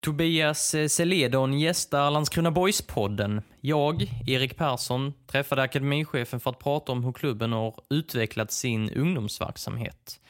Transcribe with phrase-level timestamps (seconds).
[0.00, 3.42] Tobias eh, Celedon gästar Landskrona Boys-podden.
[3.60, 10.20] Jag, Erik Persson, träffade akademichefen för att prata om hur klubben har utvecklat sin ungdomsverksamhet.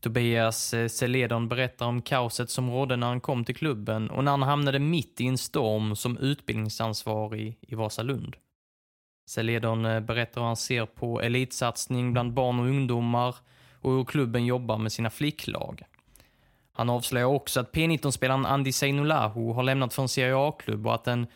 [0.00, 4.30] Tobias eh, Celedon berättar om kaoset som rådde när han kom till klubben och när
[4.30, 8.36] han hamnade mitt i en storm som utbildningsansvarig i Vasalund.
[9.30, 13.36] Celedon eh, berättar hur han ser på elitsatsning bland barn och ungdomar
[13.80, 15.82] och hur klubben jobbar med sina flicklag.
[16.80, 21.06] Han avslöjar också att P19-spelaren Andy Seinolahu har lämnat för en Serie A-klubb och att
[21.06, 21.26] en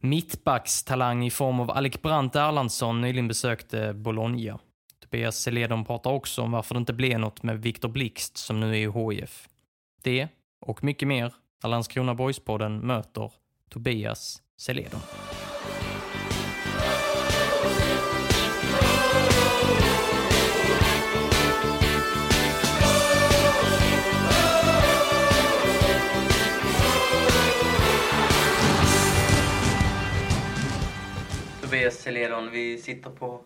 [0.00, 4.58] mittbackstalang i form av Alec Brandt Erlandsson nyligen besökte Bologna.
[5.02, 8.70] Tobias Seledon pratar också om varför det inte blev något med Viktor Blixt som nu
[8.70, 9.48] är i HIF.
[10.02, 10.28] Det
[10.60, 13.32] och mycket mer när Landskrona Boys-podden möter
[13.70, 15.00] Tobias Seledon.
[31.84, 33.40] Tobias Seledon, vi sitter på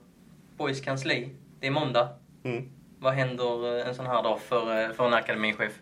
[0.56, 1.28] Boys kansli.
[1.61, 2.08] Det är måndag.
[2.42, 2.69] Mm.
[2.98, 5.78] Vad händer en sån här dag för, för en akademichef?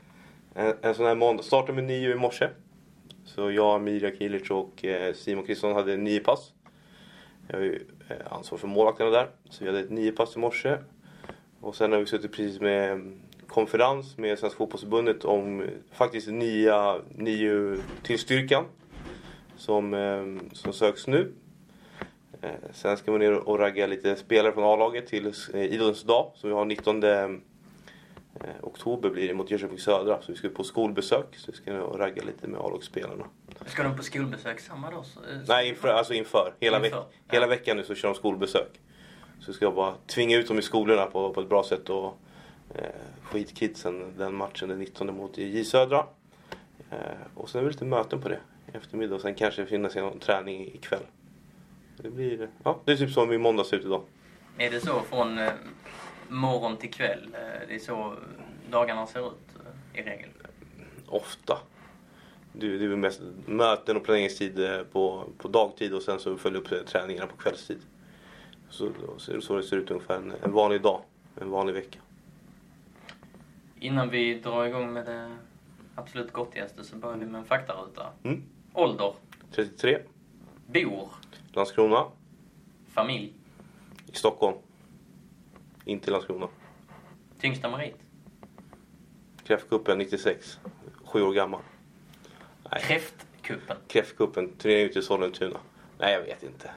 [0.54, 2.48] En, en sån här måndag startade med nio i morse.
[3.24, 6.52] Så jag, Mirja Kilic och eh, Simon Kristiansson hade nio pass.
[7.48, 9.28] Jag har ju eh, ansvar för målvakterna där.
[9.50, 10.78] Så vi hade ett nio pass i morse.
[11.60, 16.28] Och sen har vi suttit precis med mm, konferens med Svenska fotbollsförbundet om eh, faktiskt
[16.28, 18.64] nya, nio till styrkan.
[19.56, 21.32] Som, eh, som söks nu.
[22.47, 26.32] Eh, Sen ska vi ner och ragga lite spelare från A-laget till eh, idrottens dag.
[26.34, 27.28] Så vi har 19 eh,
[28.62, 30.22] oktober blir det mot Jönköping Södra.
[30.22, 31.37] Så vi ska på skolbesök.
[31.37, 33.25] Så vi ska ner och ragga lite med A-lagsspelarna.
[33.66, 35.04] Ska de på skolbesök samma dag?
[35.06, 36.54] så- Nej, inför, alltså inför.
[36.60, 37.32] Hela, Inför, veck, ja.
[37.34, 38.81] hela veckan nu så kör de skolbesök.
[39.41, 42.19] Så ska jag bara tvinga ut dem i skolorna på, på ett bra sätt och
[42.75, 42.84] eh,
[43.31, 46.06] få hit kidsen den matchen den 19 mot J Södra.
[46.91, 46.97] Eh,
[47.34, 48.41] och sen är det lite möten på det
[48.72, 51.03] i eftermiddag och sen kanske det finns någon träning ikväll.
[51.96, 54.02] Det blir, ja, det är typ min måndag ser ut idag.
[54.58, 55.52] Är det så från eh,
[56.28, 57.28] morgon till kväll?
[57.34, 58.14] Eh, det är så
[58.70, 59.56] dagarna ser ut
[59.94, 60.30] eh, i regel?
[61.06, 61.58] Ofta.
[62.52, 64.60] Det, det är väl mest möten och planeringstid
[64.92, 67.78] på, på dagtid och sen så följer upp träningarna på kvällstid.
[68.68, 71.00] Så, så så det ser ut ungefär en, en vanlig dag,
[71.40, 71.98] en vanlig vecka.
[73.80, 75.36] Innan vi drar igång med det
[75.94, 78.06] absolut gottigaste så börjar vi med en faktaruta.
[78.22, 78.42] Mm.
[78.72, 79.14] Ålder,
[79.50, 79.98] 33,
[80.66, 81.08] bor,
[81.56, 82.05] Landskrona,
[82.89, 83.33] familj,
[84.12, 84.56] i Stockholm.
[85.84, 86.49] Inte Landskrona.
[87.39, 87.97] tyngsta merit,
[89.44, 90.59] Kräftcupen 96,
[91.05, 91.61] sju år gammal.
[92.72, 93.77] Nej, kräftkuppen.
[93.89, 95.59] Kräftcupen, turnering ute i Sollentuna.
[95.99, 96.71] Nej, jag vet inte.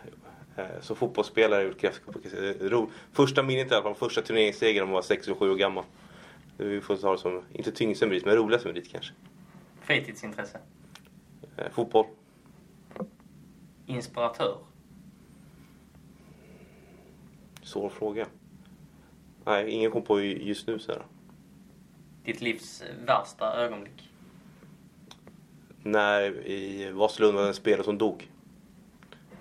[0.55, 2.21] Eh, Som fotbollsspelare har gjort Kräftcupen.
[2.69, 5.55] Ro- Första minnet i alla fall, första turneringssegern när man var 6 och 7 år
[5.55, 5.83] gammal.
[6.57, 9.13] Vi får ta det som, inte tyngsta merit, men roligaste merit kanske.
[9.81, 10.59] Fritidsintresse,
[11.57, 12.05] Eh, Fotboll.
[13.85, 14.57] inspiratör,
[17.69, 18.27] Svår fråga.
[19.45, 21.05] Nej, ingen kom på ju- just nu så här.
[22.23, 24.09] ditt livs värsta ögonblick.
[25.83, 28.31] När i Vasalund var en spelare som dog.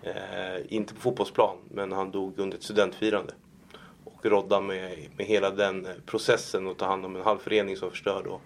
[0.02, 3.34] Eh, inte på fotbollsplan, men han dog under ett studentfirande.
[4.04, 7.76] Och rodda med, med hela den eh, processen och ta hand om en halv förening
[7.76, 8.26] som var förstörd.
[8.26, 8.40] Och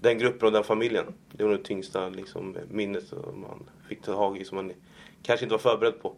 [0.00, 1.14] den gruppen och den familjen.
[1.32, 4.72] Det var det tyngsta liksom, minnet som man fick ta tag i som man
[5.22, 6.14] kanske inte var förberedd på.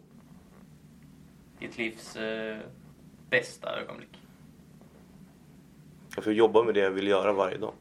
[1.59, 2.57] Ditt livs eh,
[3.37, 4.19] bästa ögonblick.
[6.15, 7.73] Jag får jobba med det jag vill göra varje dag.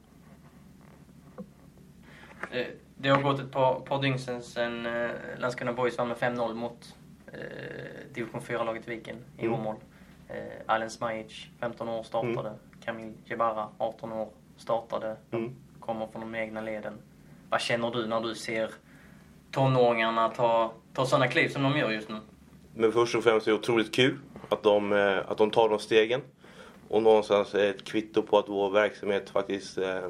[2.51, 2.67] Eh,
[2.97, 6.55] Det har gått ett par, par dygn sedan, sedan eh, Landskrona Boys vann med 5-0
[6.55, 6.95] mot
[7.33, 7.39] eh,
[8.15, 9.55] division 4-laget Viken i Mm.
[9.61, 9.77] Åmål.
[10.29, 12.53] Eh, Alen Smajic, 15 år, startade.
[12.85, 15.17] Kamil Jebara, 18 år, startade.
[15.31, 15.55] Mm.
[15.81, 16.95] Kommer från de egna leden.
[17.51, 18.71] Vad känner du när du ser
[19.51, 22.19] tonåringarna ta, ta sådana kliv som de gör just nu?
[22.75, 24.19] Men först och främst är det otroligt kul
[24.53, 26.21] att de, eh, att de tar de stegen.
[26.89, 30.09] Och någonstans är ett kvitto på att vår verksamhet faktiskt eh,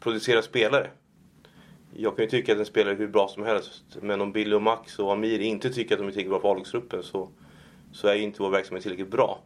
[0.00, 0.90] producerar spelare.
[1.96, 3.82] Jag kan ju tycka att en spelare är hur bra som helst.
[4.00, 6.50] Men om Billy och Max och Amir inte tycker att de är tillräckligt bra för
[6.50, 7.28] A-lagsgruppen så,
[7.92, 9.38] så är ju inte vår verksamhet tillräckligt bra.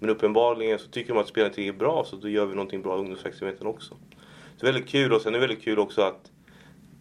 [0.00, 2.82] Men uppenbarligen så tycker de att spelarna är tillräckligt bra så då gör vi någonting
[2.82, 3.96] bra i ungdomsverksamheten också.
[4.60, 6.30] det är väldigt kul och sen är det väldigt kul också att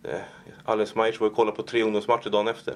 [0.04, 0.20] eh,
[0.66, 2.76] Alen Smajic var och kollade på tre ungdomsmatcher dagen efter.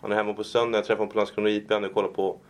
[0.00, 2.40] Han är hemma på söndag, jag träffade honom på Landskrona IP, han kollade på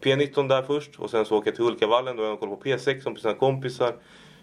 [0.00, 2.68] P19 där först och sen så åker jag till Hulkavallen då har jag kollat på
[2.68, 3.94] P6 med sina kompisar.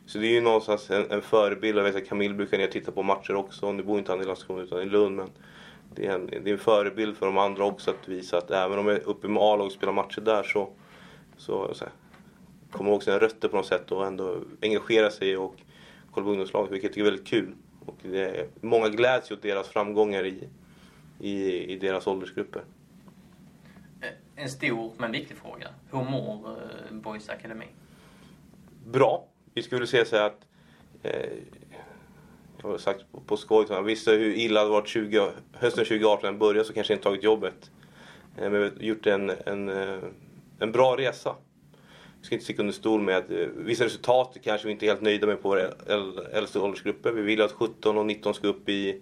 [0.06, 1.78] Så det är ju någonstans en, en förebild.
[1.78, 3.72] Jag vet att Camille brukar ner och titta på matcher också.
[3.72, 5.16] Nu bor inte han i Landskrona utan i Lund.
[5.16, 5.30] Men
[5.96, 8.80] det är, en, det är en förebild för de andra också att visa att även
[8.80, 10.70] om jag är uppe med A-lag och spelar matcher där så,
[11.38, 11.94] så, så här,
[12.72, 15.56] kommer ihåg sina rötter på något sätt och ändå engagera sig och
[16.12, 17.56] kolla på ungdomslaget, vilket jag tycker är väldigt kul.
[17.86, 20.50] Och det är, många gläds ju åt deras framgångar i,
[21.20, 22.62] i, i deras åldersgrupper.
[24.44, 25.68] En stor men viktig fråga.
[25.92, 27.66] Hur mår eh, Boys Akademi?
[28.86, 29.28] Bra.
[29.54, 30.40] Vi skulle säga så att
[31.04, 31.30] eh,
[32.62, 36.34] jag har sagt på, på skoj, jag visste hur illa det varit 20, hösten 2018
[36.34, 37.72] när började så kanske jag inte tagit jobbet.
[38.38, 40.00] Eh, men vi har gjort en, en, eh,
[40.60, 41.36] en bra resa.
[42.20, 44.88] Vi ska inte sticka under stol med att eh, vissa resultat kanske vi inte är
[44.88, 45.68] helt nöjda med på våra
[46.34, 47.12] äldsta åldersgrupper.
[47.12, 49.02] Vi vill att 17 och 19 ska upp i,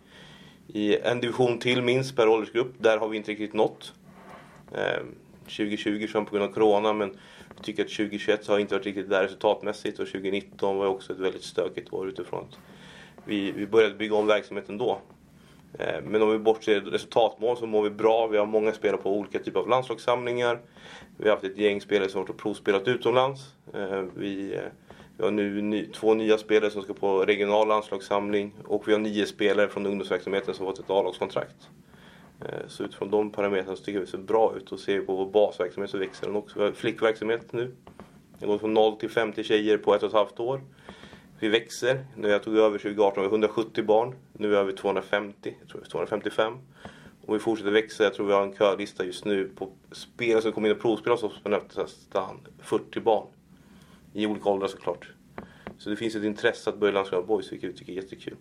[0.68, 2.74] i en division till minst per åldersgrupp.
[2.78, 3.94] Där har vi inte riktigt nått.
[4.72, 5.04] Eh,
[5.58, 7.18] 2020 som på grund av Corona men
[7.56, 11.20] jag tycker att 2021 har inte varit riktigt där resultatmässigt och 2019 var också ett
[11.20, 12.58] väldigt stökigt år utifrån att
[13.26, 15.02] vi, vi började bygga om verksamheten då.
[15.80, 18.28] Eh, men om vi bortser resultatmål så mår vi bra.
[18.28, 20.60] Vi har många spelare på olika typer av landslagssamlingar.
[21.18, 23.56] Vi har haft ett gäng spelare som har provspelat utomlands.
[23.74, 24.62] Eh, vi, eh,
[25.18, 29.00] vi har nu ny, två nya spelare som ska på regional landslagssamling och vi har
[29.00, 31.70] nio spelare från ungdomsverksamheten som fått ett A-lagskontrakt.
[32.46, 35.06] Eh, så utifrån de parametrarna så tycker vi det ser bra ut och ser vi
[35.06, 36.60] på vår basverksamhet så växer den också.
[36.60, 37.76] Vi har flickverksamhet nu.
[38.40, 40.62] Det går från 0 till 50 tjejer på ett och ett halvt år.
[41.40, 42.06] Vi växer.
[42.16, 44.16] När jag tog över 2018 var vi 170 barn.
[44.34, 46.54] Nu är vi 250, jag tror vi 255.
[47.26, 48.04] Och vi fortsätter växa.
[48.04, 51.16] Jag tror vi har en kölista just nu på spelare som kommer in och provspelar
[51.16, 53.28] hos oss på nästan 40 barn.
[54.14, 55.12] I olika åldrar såklart.
[55.78, 58.36] Så det finns ett intresse att börja Landskrona Boys, vilket vi tycker är jättekul.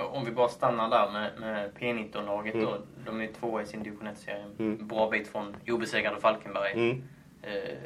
[0.00, 2.66] Om vi bara stannar där med, med P19-laget mm.
[2.66, 2.78] då.
[3.06, 4.44] De är två i sin division 1-serie.
[4.58, 4.86] Mm.
[4.86, 6.72] Bra bit från obesegrade Falkenberg.
[6.72, 7.02] Mm.
[7.42, 7.76] Eh,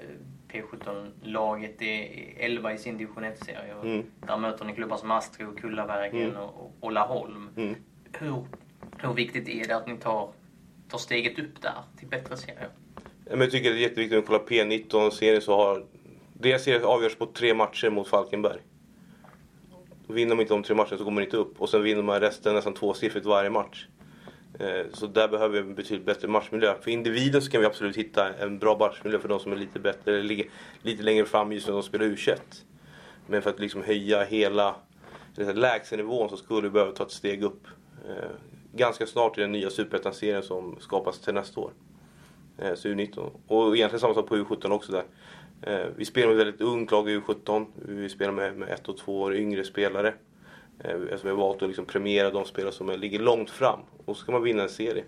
[0.49, 3.75] P17-laget är 11 i sin division 1-serie.
[3.83, 4.05] Mm.
[4.27, 6.43] Där möter ni klubbar som Astro, Kullavägen mm.
[6.81, 7.51] och, Laholm.
[7.57, 7.75] Mm.
[8.13, 8.45] Hur,
[8.99, 10.33] hur viktigt är det att ni tar,
[10.89, 12.69] tar steget upp där till bättre serier?
[13.31, 15.85] Jag tycker det är jätteviktigt att kolla P19-serien så har...
[16.33, 18.61] Deras serie avgörs på tre matcher mot Falkenberg.
[20.15, 21.61] Vinner de inte de tre matcherna så går man inte upp.
[21.61, 23.87] Och sen vinner man resten nästan tvåsiffrigt varje match.
[24.59, 26.75] Eh, så där behöver vi en betydligt bättre matchmiljö.
[26.81, 29.79] För individen så kan vi absolut hitta en bra matchmiljö för de som är lite
[29.79, 30.47] bättre, eller ligger
[30.83, 32.17] lite längre fram just när de spelar u
[33.27, 34.75] Men för att liksom höja hela
[35.37, 37.67] lägstanivån så skulle vi behöva ta ett steg upp.
[38.09, 38.31] Eh,
[38.73, 41.71] ganska snart i den nya superettan-serien som skapas till nästa år.
[42.59, 43.31] Eh, så U19.
[43.47, 45.05] Och egentligen samma sak på U17 också där.
[45.67, 47.67] Eh, vi spelar med ett väldigt ungt lag i U17.
[47.75, 50.15] Vi spelar med, med ett och två år yngre spelare.
[50.79, 53.81] Eh, eftersom vi har valt att liksom premiera de spelare som ligger långt fram.
[54.05, 55.05] Och så ska man vinna en serie.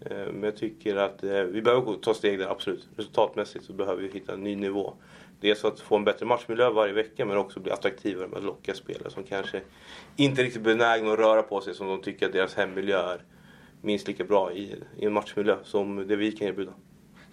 [0.00, 2.88] Eh, men jag tycker att eh, vi behöver ta steg där, absolut.
[2.96, 4.94] Resultatmässigt så behöver vi hitta en ny nivå.
[5.40, 8.74] Dels att få en bättre matchmiljö varje vecka men också bli attraktivare med att locka
[8.74, 9.60] spelare som kanske
[10.16, 13.22] inte riktigt benägna att röra på sig som de tycker att deras hemmiljö är
[13.82, 16.72] minst lika bra i, i en matchmiljö som det vi kan erbjuda.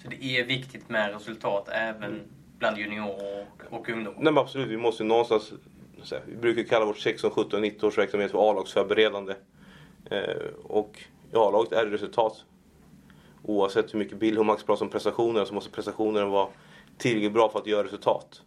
[0.07, 2.21] Så det är viktigt med resultat även mm.
[2.57, 4.19] bland juniorer och, och ungdomar?
[4.21, 5.53] Nej men absolut, vi måste någonstans
[6.11, 9.35] här, vi brukar kalla vårt 16, 17, 19 års verksamhet för A-lagsförberedande.
[10.11, 10.99] Eh, och
[11.33, 12.45] i A-laget är det resultat.
[13.43, 16.47] Oavsett hur mycket Bill Max pratar om prestationer så måste prestationerna vara
[16.97, 18.41] tillräckligt bra för att göra resultat.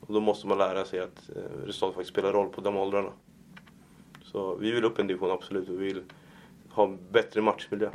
[0.00, 3.12] Och då måste man lära sig att eh, resultat faktiskt spelar roll på de åldrarna.
[4.22, 5.68] Så vi vill upp en division, absolut.
[5.68, 6.02] Vi vill
[6.70, 7.90] ha bättre matchmiljö.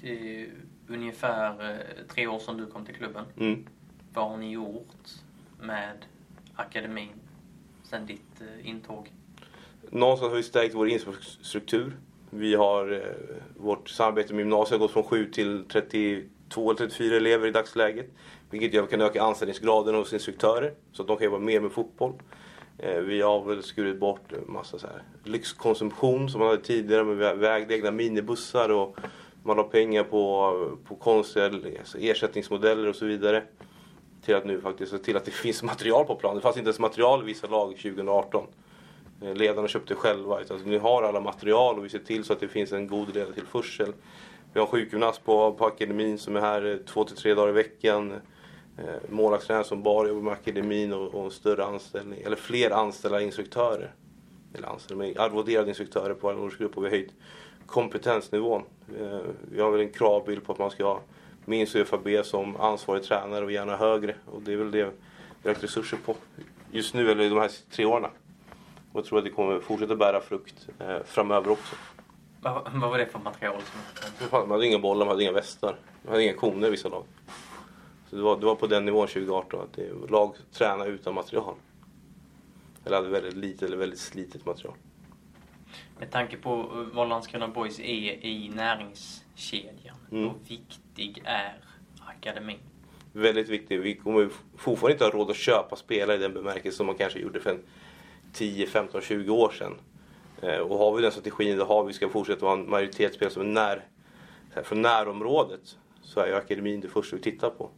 [0.00, 0.48] Det är
[0.90, 3.24] ungefär eh, tre år sedan du kom till klubben.
[3.36, 3.66] Mm.
[4.14, 5.08] Vad har ni gjort
[5.60, 6.04] med
[6.54, 7.12] akademin
[7.82, 9.12] sen ditt eh, intåg?
[9.90, 11.96] Någonstans har vi stärkt vår infrastruktur.
[12.30, 17.16] Vi har eh, vårt samarbete med gymnasiet har gått från 7 till 32 eller 34
[17.16, 18.10] elever i dagsläget.
[18.50, 21.60] Vilket gör att vi kan öka anställningsgraden hos instruktörer så att de kan jobba mer
[21.60, 22.12] med fotboll.
[23.02, 27.38] Vi har väl skurit bort en massa så här lyxkonsumtion som man hade tidigare med
[27.38, 28.96] vägde egna minibussar och
[29.42, 31.46] man la pengar på, på konstiga
[31.78, 33.42] alltså ersättningsmodeller och så vidare
[34.24, 36.36] till att nu faktiskt se till att det finns material på plan.
[36.36, 38.46] Det fanns inte ens material i vissa lag 2018.
[39.22, 40.36] Eh, ledarna köpte själva.
[40.36, 42.86] Alltså, Utan nu har alla material och vi ser till så att det finns en
[42.86, 43.92] god ledartillförsel.
[44.52, 47.48] Vi har en sjukgymnast på, på akademin som är här eh, två till tre dagar
[47.48, 48.12] i veckan.
[48.78, 53.20] Eh, målvaktstränare som bara jobbar med akademin och, och en större anställning, eller fler anställda
[53.20, 53.94] instruktörer.
[54.54, 57.12] Eller anställda, men arvoderade instruktörer på alla årsgrupp och vi har höjt
[57.70, 58.62] kompetensnivån.
[59.50, 61.00] Vi har väl en kravbild på att man ska ha
[61.44, 64.14] minst UFAB som ansvarig tränare och gärna högre.
[64.26, 64.92] Och det är väl det vi har
[65.42, 66.16] lagt resurser på
[66.72, 68.10] just nu, eller de här tre åren.
[68.92, 71.76] Och jag tror att det kommer fortsätta bära frukt eh, framöver också.
[72.42, 73.62] Vad, vad var det för material?
[74.18, 74.28] Som...
[74.30, 75.76] Man hade inga bollar, man hade inga västar.
[76.02, 77.04] Man hade inga koner i vissa lag.
[78.10, 81.54] Så det var, det var på den nivån 2018 att det, lag tränade utan material.
[82.84, 84.74] Eller hade väldigt lite eller väldigt slitet material.
[85.98, 90.24] Med tanke på vad Landskrona Boys är i näringskedjan, Mm.
[90.24, 91.56] hur viktig är
[92.06, 92.58] akademin?
[93.12, 93.80] Väldigt viktigt.
[93.80, 97.18] Vi kommer fortfarande inte ha råd att köpa spelare i den bemärkelse som man kanske
[97.18, 97.62] gjorde för en
[98.32, 99.74] 10, 15, 20 år sedan.
[100.42, 103.42] Eh, Och har vi den strategin, då har vi ska fortsätta vara en majoritetsspelare som
[103.42, 103.82] är när,
[104.62, 107.70] från närområdet, så är ju akademin det första vi tittar på.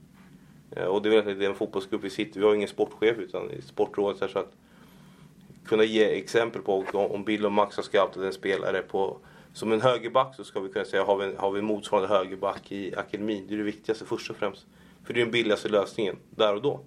[0.76, 4.30] Eh, Och det är väl den fotbollsgrupp vi sitter Vi har ingen sportchef utan sportrådet.
[4.30, 4.52] Så att
[5.66, 9.18] kunna ge exempel på om- Bill och Max har scoutat en spelare på
[9.52, 12.72] som en högerback så ska vi kunna säga har vi, en- har vi motsvarande högerback
[12.72, 13.46] i akademin.
[13.48, 14.66] Det är det viktigaste först och främst.
[15.04, 16.80] För det är den billigaste lösningen där och då.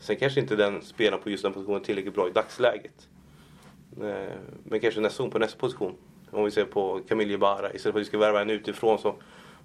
[0.00, 3.08] Sen kanske inte den spelaren på just den positionen är tillräckligt bra i dagsläget.
[4.02, 4.34] Eh,
[4.64, 5.94] men kanske nästa gång på nästa position.
[6.30, 7.72] Om vi ser på Camille Jebara.
[7.72, 9.14] Istället för att vi ska värva en utifrån så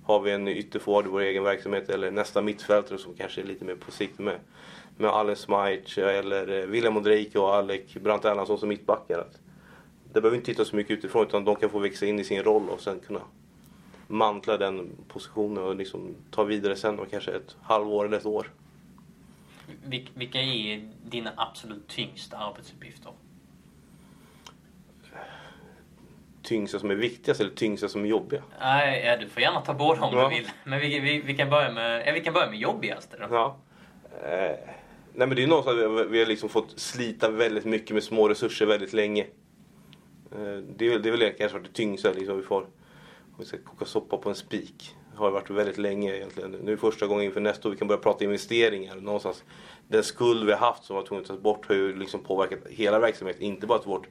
[0.04, 1.90] har vi en ytterforward i vår egen verksamhet.
[1.90, 4.40] Eller nästa mittfältare som kanske är lite mer på sikt med,
[4.98, 9.20] med Allen Smajic eller eh, William Ondrejka och Alec Brandt Erlandsson som mittbackar.
[9.20, 9.40] Att
[10.14, 12.44] Det behöver inte titta så mycket utifrån utan de kan få växa in i sin
[12.44, 13.22] roll och sen kunna
[14.08, 18.52] mantla den positionen och liksom ta vidare sen om kanske ett halvår eller ett år.
[19.86, 23.12] Vil- Vilka är dina absolut tyngsta arbetsuppgifter?
[26.44, 28.42] Tyngsta som är viktigast eller tyngsta som är jobbiga?
[28.60, 30.30] Nej, ja, du får gärna ta båda om Ja.
[30.30, 30.50] du vill.
[30.64, 33.28] Men vi, vi, vi, kan börja med, ja, vi kan börja med jobbigaste då.
[33.32, 33.56] Ja.
[34.24, 34.56] Eh,
[35.16, 37.94] nej men det är ju någonstans att vi, vi har liksom fått slita väldigt mycket
[37.94, 39.24] med små resurser väldigt länge.
[40.32, 42.62] Eh, det, är, väl- det är väl det kanske varit det tyngsta liksom vi får.
[42.62, 44.96] Om vi ska koka soppa på en spik.
[45.12, 46.52] Det har varit väldigt länge egentligen.
[46.52, 48.96] Nu är det första gången inför nästa år vi kan börja prata investeringar.
[48.96, 49.44] Någonstans.
[49.88, 52.60] Den skuld vi har haft som var tvungen att tas bort har ju liksom påverkat
[52.70, 53.42] hela verksamheten.
[53.44, 54.08] Inte bara att vårt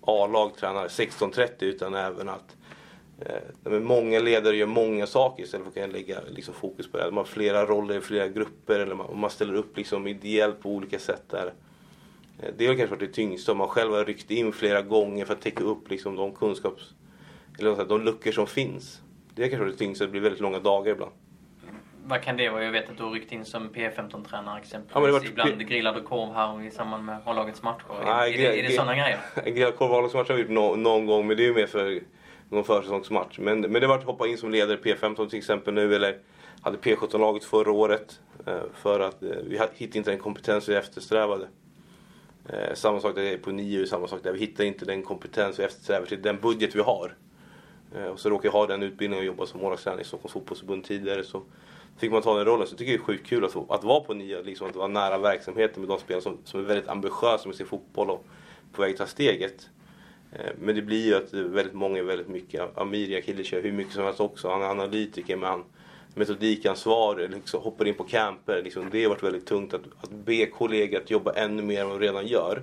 [0.00, 2.56] A-lag tränar 16.30 utan även att
[3.26, 3.32] Eh,
[3.62, 7.04] men många ledare gör många saker istället för att kunna lägga liksom, fokus på det.
[7.04, 10.68] Man har flera roller i flera grupper eller man, man ställer upp liksom, ideellt på
[10.70, 11.52] olika sätt där.
[12.42, 13.54] Eh, det har kanske varit det tyngsta.
[13.54, 16.82] Man själv har ryckt in flera gånger för att täcka upp liksom, de kunskaps...
[17.58, 19.00] Eller här, de luckor som finns.
[19.34, 20.04] Det har kanske varit det tyngsta.
[20.04, 21.12] Det blir väldigt långa dagar ibland.
[22.04, 22.64] Vad kan det vara?
[22.64, 24.94] Jag vet att du har ryckt in som P15-tränare exempelvis.
[24.94, 27.84] Ja, men det har varit Ibland P- grillad korv här i samband med A-lagets matcher.
[28.04, 29.18] Nej, är, det, är det sådana grejer?
[29.44, 32.00] Grillad korvvalsmatch har vi gjort nå- någon gång men det är ju mer för
[32.50, 33.38] någon försäsongsmatch.
[33.38, 35.94] Men, men det har varit att hoppa in som ledare i P15 till exempel nu
[35.94, 36.18] eller
[36.60, 38.20] hade P17-laget förra året.
[38.46, 41.48] Eh, för att eh, vi hittade inte den kompetens vi eftersträvade.
[42.48, 44.32] Eh, samma sak där på NIU, samma sak där.
[44.32, 47.14] Vi hittar inte den kompetens vi eftersträvar till den budget vi har.
[48.12, 51.24] Och så råkar jag ha den utbildningen och jobba som målvaktstränare i Stockholms fotbollsförbund tidigare.
[51.24, 51.42] Så
[51.98, 52.66] fick man ta den rollen.
[52.66, 54.88] Så jag tycker det är sjukt kul att, att vara på NIU, liksom att vara
[54.88, 58.26] nära verksamheten med de spelare som, som är väldigt ambitiösa med sin fotboll och
[58.72, 59.68] på väg att ta steget.
[60.32, 63.72] Eh, men det blir ju att väldigt många är väldigt mycket, Amir Akili kör hur
[63.72, 64.48] mycket som helst också.
[64.48, 65.64] Han är analytiker men han
[66.18, 68.62] metodikansvarig, liksom hoppar in på camper.
[68.62, 71.88] Liksom, det har varit väldigt tungt att, att be kollegor att jobba ännu mer än
[71.88, 72.62] vad de redan gör.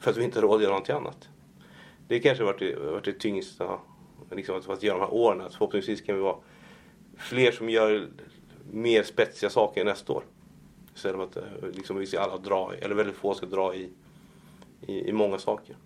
[0.00, 1.28] För att vi inte har råd att göra någonting annat.
[2.08, 3.78] Det kanske har varit det, varit det tyngsta
[4.30, 5.40] liksom, att, att göra de här åren.
[5.40, 6.36] Att förhoppningsvis kan vi vara
[7.16, 8.08] fler som gör
[8.70, 10.24] mer spetsiga saker nästa år.
[10.94, 13.88] Istället för att eh, liksom, vi ska alla dra, eller väldigt få ska dra i,
[14.86, 15.76] i, i många saker.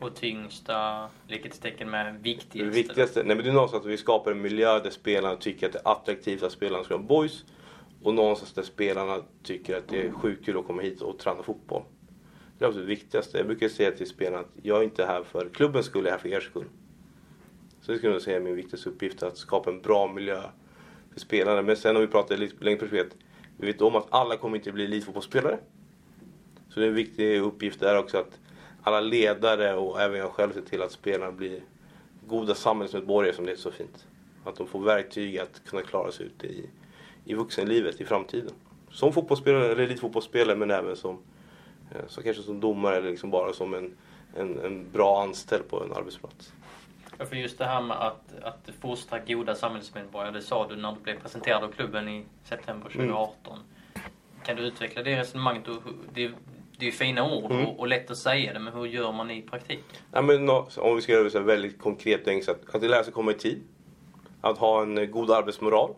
[0.00, 2.70] Och tyngsta, likhetstecken med Det viktigaste.
[2.70, 5.72] viktigaste, nej men det är någonstans att vi skapar en miljö där spelarna tycker att
[5.72, 7.44] det är attraktivt att spelarna ska vara boys.
[8.02, 11.42] Och någonstans där spelarna tycker att det är sjukt kul att komma hit och träna
[11.42, 11.82] fotboll.
[12.58, 13.38] Det är absolut det viktigaste.
[13.38, 16.12] Jag brukar säga till spelarna att jag är inte här för klubbens skull, jag är
[16.12, 16.64] här för er skull.
[17.80, 20.42] Så det skulle jag säga är min viktigaste uppgift, att skapa en bra miljö
[21.12, 21.62] för spelarna.
[21.62, 23.12] Men sen om vi pratar lite längre perspektiv,
[23.56, 25.58] vi vet om att alla kommer inte bli elitfotbollsspelare.
[26.68, 28.38] Så det är en viktig uppgift där också att
[28.84, 31.60] alla ledare och även jag själv ser till att spelarna blir
[32.26, 34.06] goda samhällsmedborgare som det är så fint.
[34.44, 36.70] Att de får verktyg att kunna klara sig ute i,
[37.24, 38.50] i vuxenlivet i framtiden.
[38.90, 41.18] Som fotbollsspelare eller elitfotbollsspelare men även som,
[41.90, 43.96] eh, så kanske som domare eller liksom bara som en,
[44.36, 46.52] en, en bra anställd på en arbetsplats.
[47.18, 50.92] Ja, För just det här med att, att fostra goda samhällsmedborgare, det sa du när
[50.92, 53.08] du blev presenterad av klubben i september Mm.
[53.08, 53.58] 2018.
[54.44, 55.64] Kan du utveckla det resonemanget?
[56.14, 56.30] Det,
[56.78, 57.66] det är ju fina ord Mm.
[57.66, 59.84] och, och lätt att säga det, men hur gör man i praktiken?
[60.12, 62.74] Ja, men, om vi ska göra det väldigt konkret och enkelt.
[62.74, 63.62] Att, lära sig komma i tid.
[64.40, 65.94] Att ha en eh, god arbetsmoral.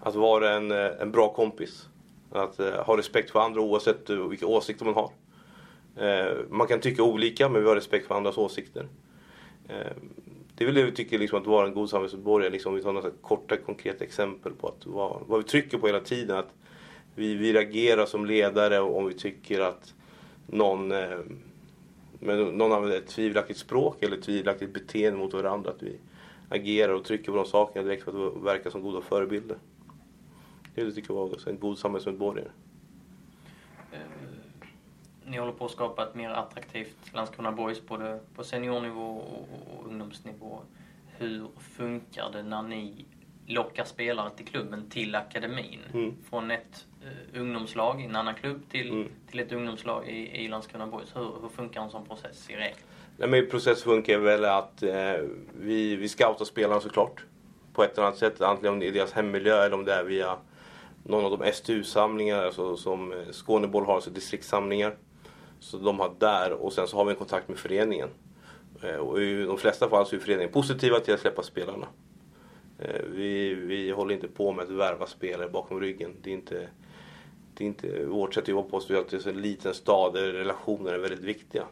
[0.00, 1.88] Att vara en, eh, en bra kompis.
[2.32, 5.10] Att eh, ha respekt för andra oavsett vilka åsikter man har.
[6.48, 8.88] Man kan tycka olika men vi har respekt för andras åsikter.
[10.54, 12.50] Det är väl det vi tycker liksom, att vara en god samhällsmedborgare.
[12.50, 15.86] Liksom, om vi tar några korta konkreta exempel på att, vad, vad vi trycker på
[15.86, 16.36] hela tiden.
[16.36, 16.52] Att
[17.14, 19.94] vi, vi reagerar som ledare om vi tycker att
[20.46, 21.18] någon eh,
[22.18, 25.70] Men någon använder ett tvivelaktigt språk eller ett tvivelaktigt beteende mot varandra.
[25.70, 25.98] Att vi
[26.48, 29.56] agerar och trycker på de sakerna direkt för att verka som goda förebilder.
[30.74, 32.48] Det tycker jag var en god samhällsmedborgare.
[33.92, 33.98] Eh,
[35.26, 40.60] ni håller på att skapa ett mer attraktivt Landskrona Boys både på seniornivå och ungdomsnivå.
[41.18, 43.04] Hur funkar det när ni
[43.46, 45.80] lockar spelare till klubben till akademin?
[45.94, 46.14] Mm.
[46.24, 46.86] Från ett
[47.34, 49.08] ungdomslag i en annan klubb till, mm.
[49.30, 51.16] till ett ungdomslag i, i Landskrona Boys.
[51.16, 52.76] Hur, hur funkar en sån process i regel?
[53.16, 55.14] Nej, men process funkar väl att eh,
[55.60, 57.24] vi, vi scoutar spelarna såklart.
[57.72, 58.40] På ett eller annat sätt.
[58.40, 60.36] Antingen i deras hemmiljö eller om det är via
[61.02, 64.96] någon av de STU-samlingar alltså, som eh, Skåneboll har, alltså distriktssamlingar.
[65.60, 68.08] Så de har där och sen så har vi en kontakt med föreningen.
[68.82, 71.86] Eh, och i de flesta fall så är föreningen positiva till att släppa spelarna.
[72.78, 76.16] Eh, vi, vi håller inte på med att värva spelare bakom ryggen.
[76.22, 76.68] Det är inte,
[77.54, 78.76] det är inte vårt sätt att jobba på.
[78.76, 81.64] oss, att det är en liten stad där relationer är väldigt viktiga.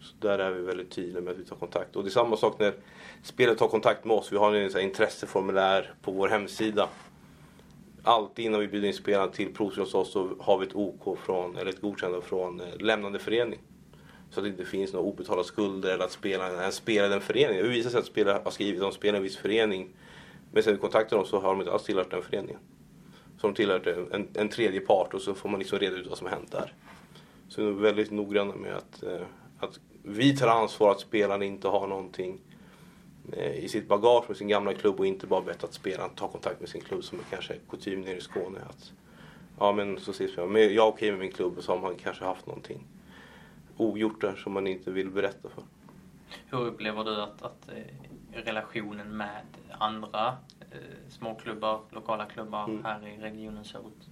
[0.00, 1.96] Så där är vi väldigt tydliga med att vi tar kontakt.
[1.96, 2.74] Och det är samma sak när
[3.22, 4.32] spelare tar kontakt med oss.
[4.32, 6.88] Vi har en intresseformulär på vår hemsida
[8.06, 11.18] alltid innan vi bjuder in spelarna till provspel hos oss så har vi ett OK
[11.18, 13.58] från, eller ett godkännande från eh, lämnande förening.
[14.30, 17.20] Så att det inte finns några obetalda skulder eller att spelaren ens spelar i den
[17.20, 17.64] föreningen.
[17.64, 19.88] Det visar sig att spelare har skrivit att de spelar i en viss förening.
[20.52, 22.58] Men sen vi kontaktar dem så har de inte alls tillhört den föreningen
[23.38, 26.18] som de tillhört en, en tredje part och så får man liksom reda ut vad
[26.18, 26.72] som har hänt där.
[27.48, 29.26] Så vi är väldigt noggranna med att, eh,
[29.58, 32.40] att vi tar ansvar att spelarna inte har någonting
[33.32, 36.28] eh, i sitt bagage med sin gamla klubb och inte bara bett att spelaren tar
[36.28, 38.58] kontakt med sin klubb som är kanske kutym nere i Skåne.
[38.68, 38.92] Att,
[39.58, 40.46] ja men så ses vi.
[40.46, 42.86] Men jag är okej med min klubb och så har man kanske haft någonting
[43.76, 45.62] ogjort där som man inte vill berätta för.
[46.46, 49.44] Hur upplever du att, att eh, relationen med
[49.78, 50.36] andra
[51.08, 52.84] småklubbar, lokala klubbar mm.
[52.84, 54.08] här i regionen ser ut?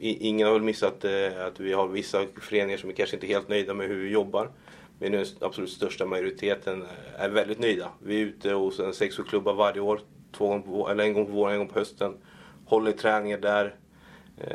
[0.00, 3.48] Ingen har väl missat eh, att vi har vissa föreningar som är kanske inte helt
[3.48, 4.50] nöjda med hur vi jobbar.
[4.98, 6.84] Men den absolut största majoriteten
[7.16, 7.90] är väldigt nöjda.
[8.02, 10.00] Vi är ute hos en sex klubbar varje år.
[10.32, 12.14] Två gånger på, eller en gång på våren, en gång på hösten.
[12.64, 13.74] Håller träningar där.
[14.38, 14.54] Eh,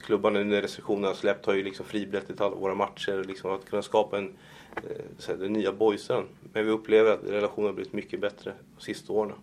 [0.00, 3.24] klubbarna när restriktionerna släppt har ju liksom fribiljetter till alla våra matcher.
[3.24, 4.36] Liksom att kunna skapa en,
[4.76, 6.24] eh, den nya boysen.
[6.52, 9.36] Men vi upplever att relationen har blivit mycket bättre de sista åren.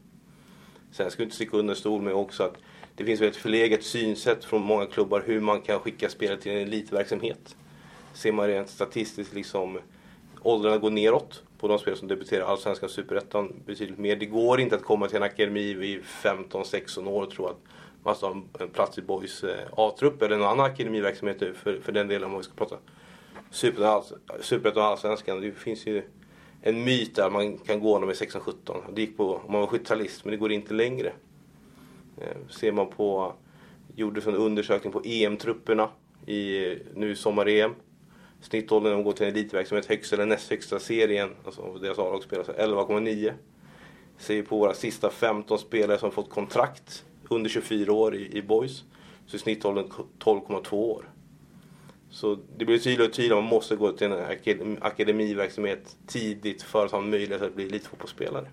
[0.92, 2.58] Sen ska jag inte sticka under stol med också att
[2.96, 6.58] det finns ett förlegat synsätt från många klubbar hur man kan skicka spelare till en
[6.58, 7.56] elitverksamhet.
[8.14, 9.80] Ser man rent statistiskt liksom
[10.42, 14.16] åldrarna går neråt på de spelare som debuterar i Allsvenskan och Superettan betydligt mer.
[14.16, 17.58] Det går inte att komma till en akademi vid 15-16 år och tro att
[18.04, 21.92] man ska ha en plats i Boys eh, A-trupp eller någon annan akademiverksamhet för, för
[21.92, 22.78] den delen om vi ska prata
[23.52, 25.42] Superettan och Allsvenskan.
[25.42, 26.04] Det finns ju
[26.62, 28.54] en myt där man kan gå när man är 16-17.
[28.94, 31.14] Det gick på om man var 70-talist men det går inte längre.
[32.18, 33.34] Eh, ser man på,
[33.96, 35.90] gjordes en undersökning på EM-trupperna
[36.26, 37.72] i, nu i sommar-EM.
[38.42, 42.24] Snittåldern när de går till en elitverksamhet, högsta eller näst högsta serien, alltså deras A-lag
[42.24, 43.34] spelar 11,9.
[44.18, 48.84] Ser på våra sista 15 spelare som fått kontrakt under 24 år i, i boys,
[49.28, 51.10] så är snittåldern 12,2 år.
[52.10, 56.92] Så det blir tydligare och tydligare, man måste gå till en akademiverksamhet tidigt för att
[56.92, 58.48] ha möjlighet att bli elitfotbollsspelare.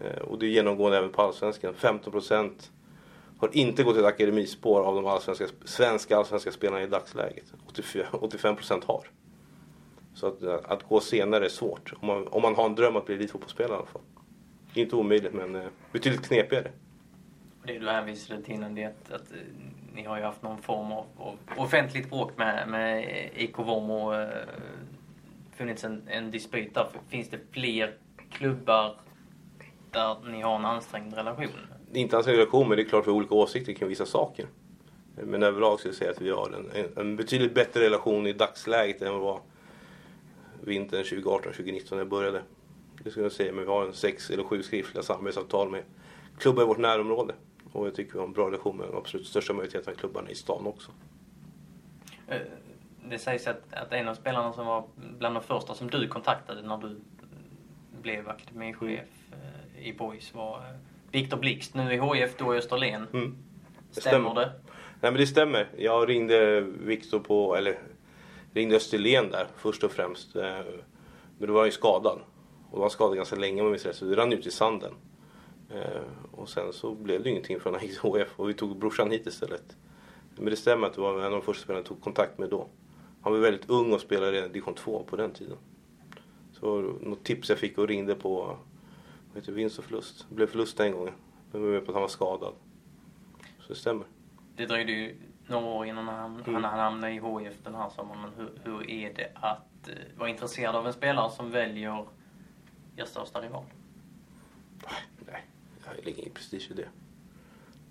[0.00, 1.74] Eh, och det är genomgående även på Allsvenskan.
[1.74, 2.70] 15%
[3.38, 7.52] har inte gått ett akademispår av de allsvenska, svenska allsvenska spelarna i dagsläget.
[8.12, 9.06] 85 procent har.
[10.14, 11.92] Så att, eh, att gå senare är svårt.
[12.00, 14.02] Om man, om man har en dröm att bli elitfotbollsspelare i alla fall.
[14.74, 15.62] Inte omöjligt men eh,
[15.92, 16.70] betydligt knepigare.
[17.66, 19.32] Det du hänvisade till innan det är att, att,
[19.94, 24.14] ni har ju haft någon form av, av offentligt bråk med, med IK Vormo.
[24.14, 24.28] Eh,
[25.56, 26.86] funnits en, en dispyt där.
[27.08, 27.94] Finns det fler
[28.30, 28.96] klubbar
[29.90, 31.48] där ni har en ansträngd relation?
[31.92, 34.46] inte ansträngd relation, men det är klart vi har olika åsikter kring vissa saker.
[35.16, 39.02] Men överlag skulle jag säga att vi har en, en betydligt bättre relation i dagsläget
[39.02, 39.40] än vad var
[40.60, 42.42] vintern 2018-2019 när jag började.
[43.04, 45.82] Det skulle jag säga, men vi har en sex eller sju skriftliga samarbetsavtal med
[46.38, 47.34] klubbar i vårt närområde.
[47.74, 50.34] Och jag tycker vi har en bra relation med absolut största majoriteten av klubbarna i
[50.34, 50.90] stan också.
[52.28, 52.40] Eh,
[53.08, 54.84] det sägs att, att en av spelarna som var
[55.18, 57.00] bland de första som du kontaktade när du
[58.02, 59.86] blev akademichef mm.
[59.86, 60.76] i Boys var eh,
[61.10, 63.06] Viktor Blixt nu i HIF, då i Österlen.
[63.12, 63.36] Mm.
[63.94, 64.52] Det stämmer, stämmer det?
[65.00, 65.68] Nej men det stämmer.
[65.76, 67.78] Jag ringde Viktor på, eller
[68.52, 70.36] ringde Österlen där först och främst.
[70.36, 70.60] Eh,
[71.38, 72.18] men då var han ju skadad.
[72.70, 74.94] Och var skadad ganska länge om jag minns rätt, så det rann ut i sanden.
[75.74, 78.04] Eh, och sen så blev det ingenting från HIF
[78.36, 79.76] och vi tog brorsan hit istället.
[80.36, 82.50] Men det stämmer att det var en av de första spelarna jag tog kontakt med
[82.50, 82.66] då.
[83.22, 85.56] Han var väldigt ung och spelade redan division 2 på den tiden.
[86.52, 88.58] Så något tips jag fick och ringde på
[89.32, 90.26] vad heter vinst och förlust.
[90.28, 91.14] Det blev förlust den gången.
[91.52, 92.52] Men var med på att han var skadad.
[93.60, 94.06] Så det stämmer.
[94.56, 96.54] Det dröjde ju några år innan han, mm.
[96.54, 98.20] han, han hamnade i HIF den här sommaren.
[98.20, 102.04] Men hur, hur är det att att eh, vara intresserad av en spelare som väljer
[102.96, 103.64] er största rival?
[105.96, 106.88] Jag lägger ingen prestige i det.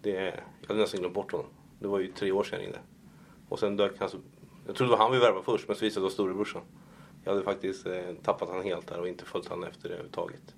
[0.02, 0.40] det.
[0.62, 1.48] Jag hade nästan glömt bort honom.
[1.80, 2.80] Det var ju tre år sedan inne.
[3.50, 4.10] Och sen dök han...
[4.68, 6.62] Jag trodde det var han vi värvade först, men så visade det sig storebrorsan.
[7.24, 10.56] Jag hade faktiskt eh, tappat han helt där och inte följt han efter det överhuvudtaget.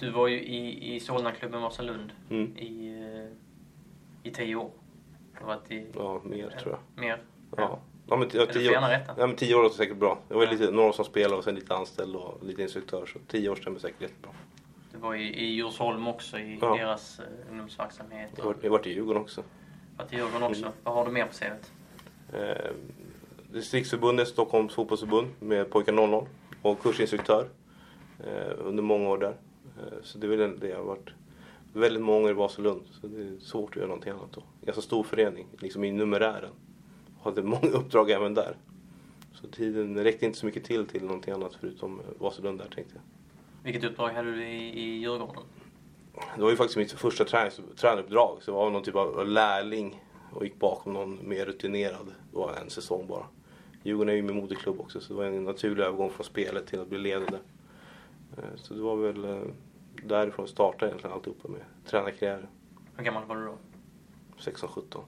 [0.00, 2.56] Du var ju i, i Solnaklubben Vasalund Mm.
[2.56, 2.88] i,
[4.22, 4.70] eh, i tio år.
[5.34, 5.86] Du har varit i...
[5.94, 7.02] Ja, mer tror jag.
[7.02, 7.22] Mer?
[7.56, 7.78] Ja.
[8.10, 8.84] Ja, men, ja, tio, år,
[9.16, 10.18] ja, men tio år låter säkert bra.
[10.28, 10.50] Det var Ja.
[10.50, 13.06] lite, några år som spelare och sen lite anställd och lite instruktör.
[13.06, 14.30] Så tio år stämmer säkert jättebra.
[14.98, 16.76] Du var i, i Djursholm också i Ja.
[16.76, 18.30] deras uh, ungdomsverksamhet.
[18.36, 19.42] Jag har varit- jag i Djurgården också.
[19.96, 20.62] Varit i Djurgården också.
[20.62, 20.72] Mm.
[20.84, 21.72] Vad har du mer på CVt?
[22.32, 22.70] Eh,
[23.52, 26.26] distriktsförbundet, Stockholms fotbollsförbund med pojkar 00
[26.62, 27.48] och kursinstruktör
[28.26, 29.36] eh, under många år där.
[29.78, 31.08] Eh, så det är väl det jag har varit.
[31.72, 34.42] Väldigt många år i Vasalund, så det är svårt att göra någonting annat då.
[34.64, 36.50] Ganska stor förening, liksom i numerären.
[37.18, 38.56] Och hade många uppdrag även där.
[39.34, 42.94] Så tiden räckte inte så mycket till till någonting annat förutom eh, Vasalund där tänkte
[42.94, 43.02] jag.
[43.68, 45.42] Vilket uppdrag hade du i, i Djurgården?
[46.36, 48.38] Det var ju faktiskt mitt första tränings- tränaruppdrag.
[48.42, 50.02] Så jag var någon typ av lärling
[50.32, 52.06] och gick bakom någon mer rutinerad.
[52.32, 53.24] Det var en säsong bara.
[53.82, 56.80] Djurgården är ju min moderklubb också så det var en naturlig övergång från spelet till
[56.80, 57.38] att bli ledare.
[58.36, 59.40] Eh, Så det var väl eh,
[60.04, 62.46] därifrån jag startade egentligen alltihopa med tränarkarriären.
[62.96, 63.58] Hur gammal var du då?
[64.38, 65.00] 16-17.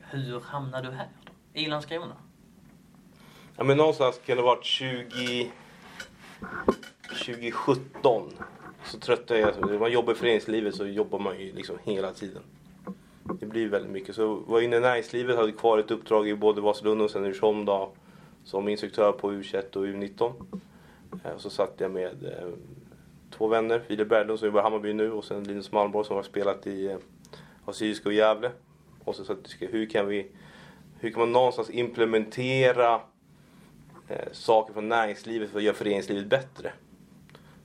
[0.00, 1.32] Hur hamnade du här då?
[1.60, 2.16] I Landskrona?
[3.56, 5.50] Ja men någonstans kan det ha varit 20...
[7.08, 8.32] 2017.
[8.84, 9.70] Så tröttnade jag.
[9.70, 12.42] När man jobbar i föreningslivet så jobbar man ju liksom hela tiden.
[13.40, 14.14] Det blir väldigt mycket.
[14.14, 17.24] Så jag var inne i näringslivet, hade kvar ett uppdrag i både Vasalund och sen
[17.24, 17.92] Djursholm då.
[18.44, 20.32] Som instruktör på U21 och U19.
[21.24, 22.48] Eh, och så satt jag med eh,
[23.30, 23.82] två vänner.
[23.88, 26.86] Filip Berglund som jobbar i Hammarby nu och sen Linus Malmborg som har spelat i
[26.86, 26.96] eh,
[27.64, 28.50] Assyriska och Gävle.
[29.04, 30.30] Och så satt vi och hur kan vi
[30.98, 33.00] hur kan man någonstans implementera
[34.10, 36.72] Eh, saker från näringslivet för att göra föreningslivet bättre?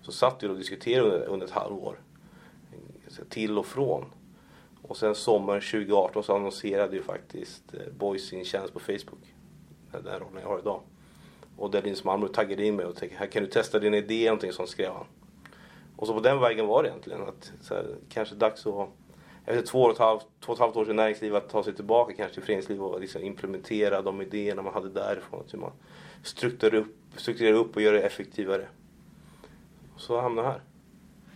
[0.01, 1.99] Så satt vi och diskuterade under, under ett halvår.
[2.71, 4.05] Eh, till och från.
[4.81, 9.33] Och sen sommaren 2018 så annonserade ju faktiskt eh, Boys sin tjänst på Facebook.
[9.91, 10.81] Den rollen jag har idag.
[11.57, 14.25] Och där Linus Malmö taggade in mig och tänkte, här kan du testa din idé,
[14.25, 15.05] någonting sånt skrev han.
[15.95, 17.21] Och så på den vägen var det egentligen.
[17.21, 18.89] Att, så här, kanske dags att
[19.45, 21.75] efter två och ett halvt, två och ett halvt år i näringslivet att ta sig
[21.75, 25.43] tillbaka kanske till föreningslivet och liksom implementera de idéerna man hade därifrån.
[25.51, 25.71] Hur man
[26.27, 28.67] strukturerar upp, strukturerar upp och gör det effektivare.
[29.97, 30.61] Så hamnade jag här.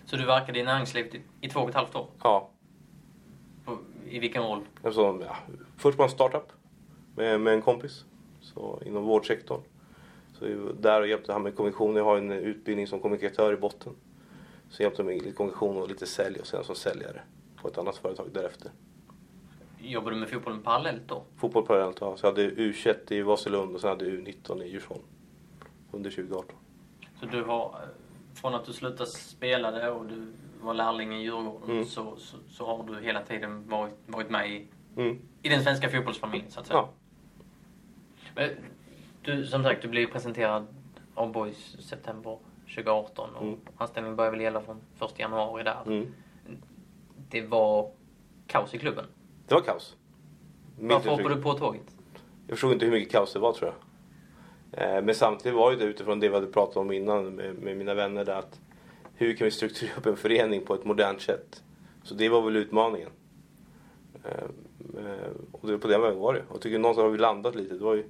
[0.06, 2.08] Så du verkade i näringslivet i, i två och ett halvt år?
[2.24, 2.50] Ja,
[4.10, 4.62] I vilken roll?
[4.84, 5.36] alltså, ja,
[5.78, 6.52] först på en startup
[7.16, 8.06] med, med en kompis.
[8.42, 9.62] Så inom vårdsektorn.
[10.34, 11.96] Så var där hjälpte han med kommunikation.
[11.96, 13.96] Jag har en utbildning som kommunikatör i botten.
[14.70, 17.22] Så hjälpte jag med lite kommunikation och lite sälj och sen som säljare
[17.62, 18.72] på ett annat företag därefter.
[19.82, 21.24] Jobbade du med fotbollen parallellt då?
[21.38, 22.18] Fotboll parallellt, ja.
[22.18, 25.02] Så jag hade U21 i Vasalund och sen hade jag U19 i Djursholm.
[25.92, 26.56] Under 2018.
[27.20, 27.76] Så du har,
[28.34, 31.86] från att du slutade spela det och du var lärling i Djurgården Mm.
[31.86, 35.20] så, så, så har du hela tiden varit, varit med i, Mm.
[35.42, 36.78] i den svenska fotbollsfamiljen så att säga.
[36.80, 36.90] Ja.
[38.36, 38.50] Men
[39.22, 40.68] Du, som sagt, du blev presenterad
[41.14, 42.38] av Boys september
[42.76, 43.60] 2018 och Mm.
[43.78, 45.82] anställningen började väl gälla från 1 januari där.
[45.86, 46.14] Mm.
[47.30, 47.92] Det var
[48.48, 49.06] kaos i klubben.
[49.50, 49.96] Det var kaos.
[50.80, 51.96] Milt Varför hoppade du på tåget?
[52.48, 53.74] Jag förstod inte hur mycket kaos det var tror
[54.72, 54.96] jag.
[54.98, 57.94] Eh, Men samtidigt var det utifrån det vi hade pratat om innan med, med mina
[57.94, 58.60] vänner där att
[59.16, 61.64] hur kan vi strukturera upp en förening på ett modernt sätt?
[62.04, 63.10] Så det var väl utmaningen.
[64.24, 64.32] Eh,
[65.06, 66.40] eh, Och det, på den vägen var det.
[66.40, 67.74] Och jag tycker någonstans har vi landat lite.
[67.74, 68.04] Det var ju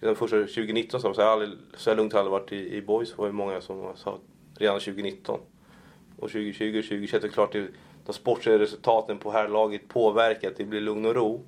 [0.00, 2.52] redan första 2019 sa de så här, aldrig, så här lugnt har jag aldrig varit
[2.52, 3.18] i, i Boys.
[3.18, 4.18] var ju många som sa
[4.58, 5.40] redan 2019.
[6.16, 7.66] Och 2020 och 2021 är klart det,
[8.06, 11.40] de sportsliga resultaten på här laget påverkar att det blir lugn och ro.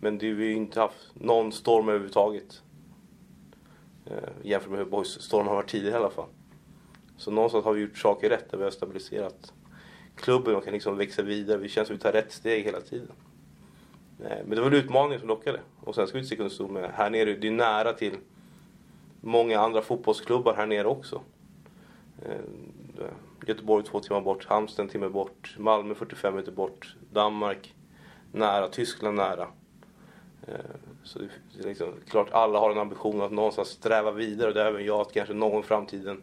[0.00, 2.62] Men du vi har ju inte haft någon storm överhuvudtaget.
[4.06, 6.28] Eh, jämfört med hur Boys storm har varit tidigare i alla fall.
[7.16, 9.52] Så någonstans har vi gjort saker rätt där vi har stabiliserat
[10.16, 11.58] klubben och kan liksom växa vidare.
[11.58, 13.12] Vi känns som att vi tar rätt steg hela tiden.
[14.20, 15.60] Eh, men det var väl utmaningen som lockade.
[15.80, 18.16] Och sen ska vi inte sticka under med, här nere, det är nära till
[19.20, 21.20] många andra fotbollsklubbar här nere också.
[22.22, 23.04] Eh,
[23.46, 27.74] Göteborg två timmar bort, Halmstad en timme bort, Malmö 45 minuter bort, Danmark
[28.32, 29.48] nära, Tyskland nära.
[30.46, 30.54] Eh,
[31.02, 34.62] så det är liksom, klart alla har en ambition att någonstans sträva vidare och det
[34.62, 36.22] är även jag att kanske någon gång i framtiden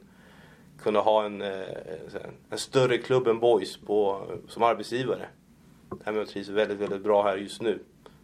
[0.82, 1.64] kunna ha en, eh,
[2.50, 5.26] en, större klubb än Boys på, som arbetsgivare.
[6.04, 7.80] Även om jag trivs väldigt, väldigt bra här just nu.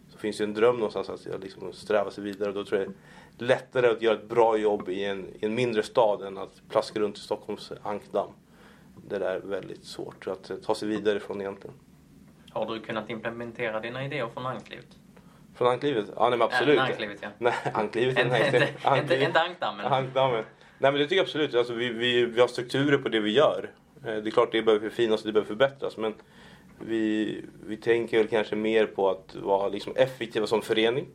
[0.08, 2.90] Så finns det en dröm någonstans att liksom sträva sig vidare och då tror jag
[3.38, 6.38] det är lättare att göra ett bra jobb i en, i en mindre stad än
[6.38, 8.30] att plaska runt i Stockholms ankdamm.
[9.08, 11.76] Det där är väldigt svårt att ta sig vidare från egentligen.
[12.50, 14.86] Har du kunnat implementera dina idéer från näringslivet?
[15.54, 16.06] Från anklivet?
[16.16, 16.78] Ja, nej men absolut.
[16.78, 17.28] Äh, anklivet, ja.
[17.38, 19.86] Nej, anklivet är Inte, nej, inte, inte, ankdammen.
[19.86, 20.44] Ankdammen.
[20.78, 21.54] Nej men det tycker jag absolut.
[21.54, 23.70] Alltså, vi, vi, vi har strukturer på det vi gör.
[24.04, 25.96] Eh, Det är klart det behöver förfinas och det behöver förbättras.
[25.96, 26.14] Men
[26.78, 31.06] vi, vi tänker väl kanske mer på att vara liksom effektiva som förening.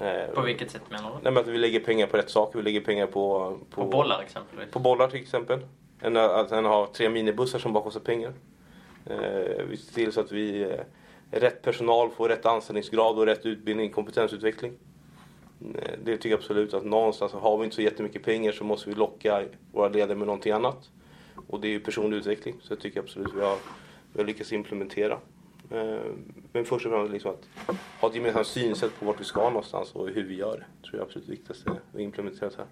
[0.00, 1.14] Eh, På vilket sätt menar du?
[1.22, 2.58] Nej men att vi lägger pengar på rätt saker.
[2.58, 3.56] Vi lägger pengar på...
[3.70, 4.70] På bollar exempelvis?
[4.70, 5.60] På bollar till exempel.
[6.00, 8.32] Än att än ha tre minibussar som bara kostar pengar.
[9.06, 10.80] Eh, vi ser till så att vi eh,
[11.30, 14.72] rätt personal får rätt anställningsgrad och rätt utbildning, kompetensutveckling.
[15.60, 18.88] Eh, det tycker jag absolut att någonstans har vi inte så jättemycket pengar så måste
[18.88, 20.90] vi locka våra ledare med någonting annat.
[21.46, 23.56] Och det är ju personlig utveckling så jag tycker absolut vi har,
[24.12, 25.18] vi har lyckats implementera.
[25.70, 25.98] Eh,
[26.52, 29.92] Men först och främst liksom att ha ett gemensamt synsätt på vart vi ska någonstans
[29.92, 30.88] och hur vi gör det.
[30.88, 32.66] tror jag är absolut viktigaste att implementera här.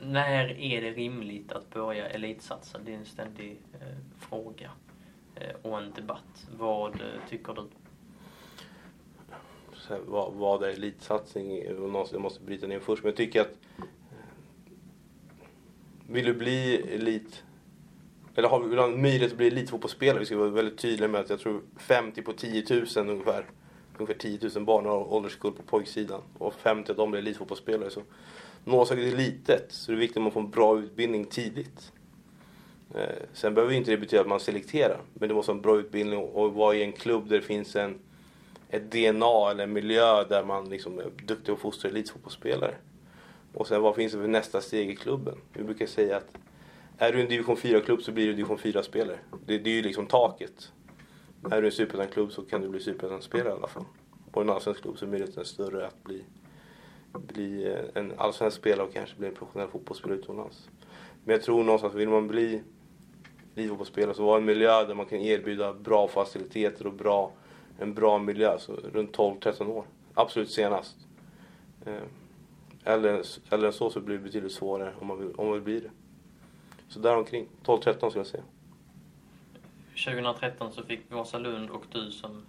[0.00, 2.78] När är det rimligt att börja elitsatsa?
[2.78, 3.86] Det är en ständig eh,
[4.18, 4.70] fråga
[5.34, 6.46] eh, och en debatt.
[6.58, 7.62] Vad eh, tycker du?
[9.74, 11.64] så här, vad, vad är elitsatsning?
[11.64, 13.02] Jag måste bryta ner först.
[13.02, 13.84] Men jag tycker att eh,
[16.06, 17.44] vill du bli elit
[18.34, 21.20] eller har, vi du en möjlighet att bli elitfotbollsspelare, vi ska vara väldigt tydliga med
[21.20, 23.46] att jag tror 50 på 10 000 ungefär,
[23.98, 27.90] ungefär 10 000 barn har ålderskull på pojksidan och 50 av dem blir elitfotbollsspelare.
[27.90, 28.02] Så
[28.64, 31.92] nålsöket är litet, så det är viktigt att man får en bra utbildning tidigt.
[32.94, 35.78] Eh, sen behöver inte det betyda att man selekterar, men det måste vara en bra
[35.78, 37.98] utbildning och vara i en klubb där det finns en,
[38.68, 42.74] ett DNA eller en miljö där man liksom är duktig och fostrar elitfotbollsspelare.
[43.54, 45.34] Och sen vad finns det för nästa steg i klubben?
[45.52, 46.38] Vi brukar säga att
[46.98, 49.18] är du en division 4-klubb så blir du division 4-spelare.
[49.46, 50.72] Det, det är ju liksom taket.
[51.50, 53.84] Är du en superettan-klubb så kan du bli superettan-spelare i alla fall.
[54.32, 56.24] Och en allsvensk klubb så är möjligheten större att bli,
[57.12, 60.68] bli eh, en allsvensk spelare och kanske bli en professionell fotbollsspelare utomlands.
[61.24, 62.62] Men jag tror någonstans, vill man bli
[63.56, 67.32] elitfotbollsspelare så var en miljö där man kan erbjuda bra faciliteter och bra,
[67.78, 68.58] en bra miljö.
[68.58, 69.84] Så runt 12-13 år.
[70.14, 70.96] Absolut senast.
[71.86, 72.02] Eh,
[72.84, 75.80] Eller, eller så så blir det betydligt svårare om man vill, om man vill bli
[75.80, 75.90] det.
[76.88, 78.42] Så däromkring, 12-13 skulle jag säga.
[80.06, 82.42] 2013 så fick Vasalund och du som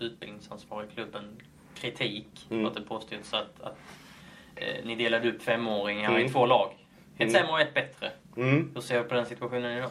[0.00, 1.24] utbildningsansvarig i klubben
[1.74, 2.62] kritik Mm.
[2.62, 3.76] för att det påstås att, att
[4.84, 6.32] ni delade upp femåringar i Mm.
[6.32, 6.70] två lag.
[7.14, 7.32] Ett Mm.
[7.34, 8.10] sämre och ett bättre.
[8.36, 8.70] Mm.
[8.74, 9.90] Hur ser du på den situationen idag?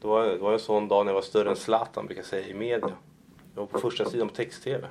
[0.00, 2.26] Det var, det var en sån dag när jag var större än Zlatan brukar jag
[2.26, 2.92] säga i media.
[3.54, 4.86] Jag var på första sidan på text-tv.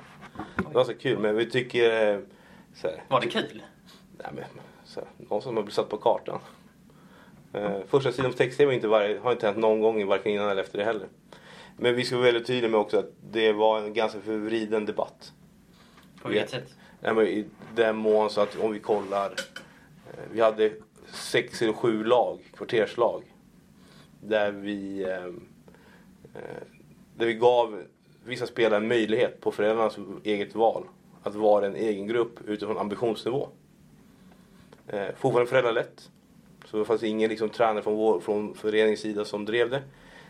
[0.56, 2.12] Det var så kul, men vi tycker...
[2.14, 2.20] eh,
[2.74, 3.62] Så här, Var det kul?
[4.18, 4.44] Nej, men,
[4.84, 6.38] så här, någon som har blivit satt på kartan.
[7.52, 10.48] Eh, första sidan på text-tv har inte, varje, har inte hänt någon gång, varken innan
[10.48, 11.08] eller efter det heller.
[11.76, 15.32] Men vi ska vara väldigt tydliga med också att det var en ganska förvriden debatt.
[16.22, 16.58] På vilket Ja.
[16.58, 16.74] sätt?
[17.00, 19.30] Nej, men I den mån så att om vi kollar.
[20.12, 20.72] Eh, vi hade
[21.12, 23.22] sex eller sju lag, kvarterslag.
[24.20, 25.24] Där vi, eh,
[26.34, 26.62] eh,
[27.16, 27.82] där vi gav
[28.24, 30.84] vissa spelare en möjlighet på föräldrarnas eget val.
[31.22, 33.48] Att vara en egen grupp utifrån ambitionsnivå.
[34.88, 36.10] Eh, Fotbollen föräldralätt.
[36.66, 39.82] Så det fanns ingen liksom, tränare från, vår, från föreningens sida som drev det.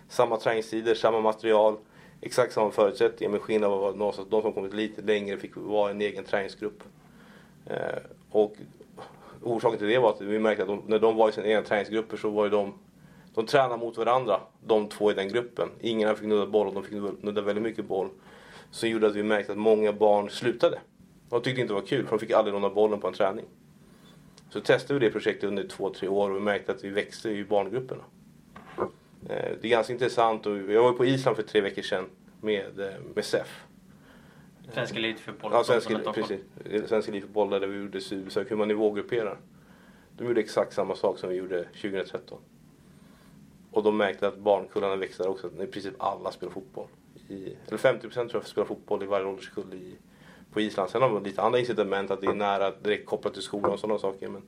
[0.09, 1.77] Samma träningstider, samma material,
[2.23, 3.31] exakt samma förutsättningar.
[3.31, 6.83] Men skillnaden var någonstans att de som kommit lite längre fick vara en egen träningsgrupp.
[7.67, 8.57] Eh, och
[9.43, 11.63] orsaken till det var att vi märkte att de, när de var i sina egna
[11.63, 12.73] träningsgrupper så var ju de
[13.35, 15.69] de tränade mot varandra, de två i den gruppen.
[15.81, 18.09] Ingen fick nudda boll och de fick nudda väldigt mycket boll.
[18.71, 20.79] Som gjorde att vi märkte att många barn slutade.
[21.29, 23.45] De tyckte inte det var kul för de fick aldrig låna bollen på en träning.
[24.51, 27.31] Så testade vi det projektet under två, tre år och vi märkte att vi växte
[27.31, 28.03] i barngrupperna.
[29.29, 32.05] Eh, Det är ganska intressant och jag var på Island för tre veckor sedan
[32.41, 33.63] med, eh, med SEF.
[34.73, 35.51] Svensk elitfotboll?
[35.55, 36.41] Ja, som svensk, ett precis.
[36.89, 39.39] Svensk elitfotboll där vi gjorde studiebesök, hur man nivågrupperar.
[40.17, 42.39] De gjorde exakt samma sak som vi gjorde 2013.
[43.71, 46.87] Och de märkte att barnkullarna växte också, att i princip alla spelar fotboll.
[47.29, 49.95] I, eller 50% tror jag spelar fotboll i varje ålderskull i,
[50.53, 50.91] på Island.
[50.91, 53.79] Sen har man lite andra incitament, att det är nära direkt kopplat till skolan och
[53.81, 54.29] sådana saker.
[54.29, 54.43] Men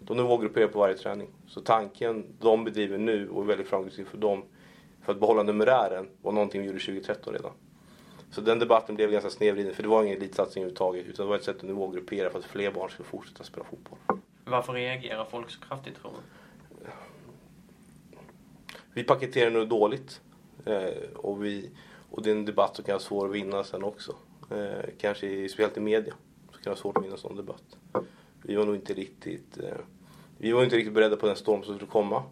[0.00, 1.28] de nivågrupperar på varje träning.
[1.46, 4.42] Så tanken de bedriver nu och är väldigt framgångsrik för dem,
[5.02, 7.52] för att behålla numerären, var någonting vi gjorde 2013 redan.
[8.30, 11.06] Så den debatten blev ganska snedvriden, för det var ingen elitsatsning överhuvudtaget.
[11.06, 13.98] Utan det var ett sätt att nivågruppera för att fler barn skulle fortsätta spela fotboll.
[14.44, 16.18] Varför reagerar folk så kraftigt tror du?
[18.92, 20.20] Vi paketerar nu dåligt.
[20.64, 21.70] Eh, och, vi,
[22.10, 24.16] och det är en debatt som kan vara svår att vinna sen också.
[24.50, 26.14] Eh, kanske speciellt i media.
[26.46, 27.78] Så kan det vara svårt att vinna en sån debatt.
[28.50, 29.76] Vi var nog inte riktigt, eh,
[30.38, 32.22] vi var inte riktigt beredda på den storm som skulle komma.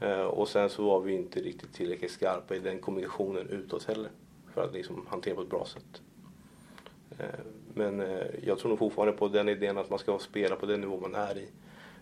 [0.00, 4.10] Eh, och sen så var vi inte riktigt tillräckligt skarpa i den kommunikationen utåt heller.
[4.54, 6.02] För att liksom hantera på ett bra sätt.
[7.18, 7.40] Eh,
[7.74, 8.02] men
[8.42, 11.14] jag tror nog fortfarande på den idén att man ska spela på den nivå man
[11.14, 11.48] är i.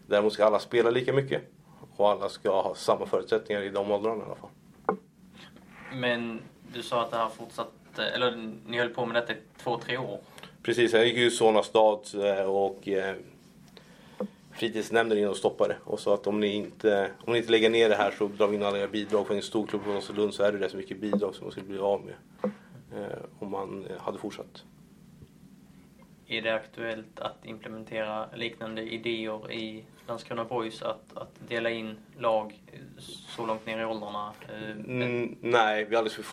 [0.06, 1.42] Däremot ska alla spela lika mycket.
[1.96, 4.50] Och alla ska ha samma förutsättningar i de åldrarna i alla fall.
[5.94, 6.40] Men
[6.72, 7.72] du sa att det har fortsatt
[8.14, 10.18] eller ni höll på med detta i två, tre år.
[10.62, 12.00] Precis, sen gick ju Solna stad
[12.46, 12.88] och
[14.60, 17.88] fritidsnämnden in och stoppade och sa att om ni, inte, om ni inte lägger ner
[17.88, 19.26] det här så drar vi in alla era bidrag.
[19.26, 21.52] För en stor klubb som Vasalund så är det rätt så mycket bidrag som man
[21.52, 22.14] skulle bli av med
[22.96, 24.64] eh, om man hade fortsatt.
[26.26, 30.82] Är det aktuellt att implementera liknande idéer i Landskrona Boys?
[30.82, 32.60] Att, att dela in lag
[33.36, 34.32] så långt ner i åldrarna?
[34.48, 36.32] Eh, Mm, nej, vi är alldeles för få.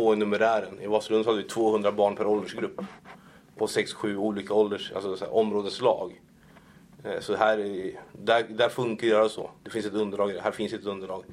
[0.00, 0.80] Få i numerären.
[0.80, 2.80] I Vasalund hade vi 200 barn per åldersgrupp.
[3.56, 6.20] På 6-7 olika ålders, alltså så här, områdeslag.
[7.04, 7.56] Eh, så här
[8.12, 9.50] där, där funkar det att göra så.
[9.64, 11.24] Det finns ett underlag, här finns ett underlag.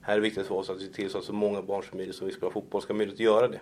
[0.00, 1.98] Här är det viktigt för oss att se till så att så många barn som
[1.98, 3.60] möjligt som vill spela fotboll ska ha möjlighet att göra det.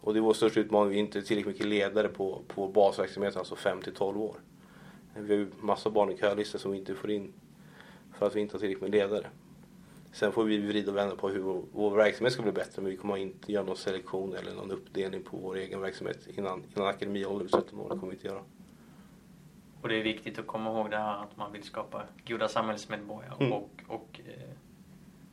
[0.00, 3.38] Och det är vår största utmaning, vi är inte tillräckligt mycket ledare på, på basverksamheten,
[3.38, 4.36] alltså 5 till 12 år.
[5.16, 7.32] Eh, vi har ju massa barn i kölistor som vi inte får in
[8.18, 9.26] för att vi inte har tillräckligt med ledare.
[10.12, 12.90] Sen får vi vrida och vända på hur vår, vår verksamhet ska bli bättre men
[12.90, 16.88] vi kommer inte göra någon selektion eller någon uppdelning på vår egen verksamhet innan, innan
[16.88, 17.88] akademiålder vid 17 år.
[17.88, 18.42] Det kommer vi inte göra.
[19.82, 23.34] Och det är viktigt att komma ihåg det här att man vill skapa goda samhällsmedborgare
[23.40, 23.52] Mm.
[23.52, 24.50] och, och eh,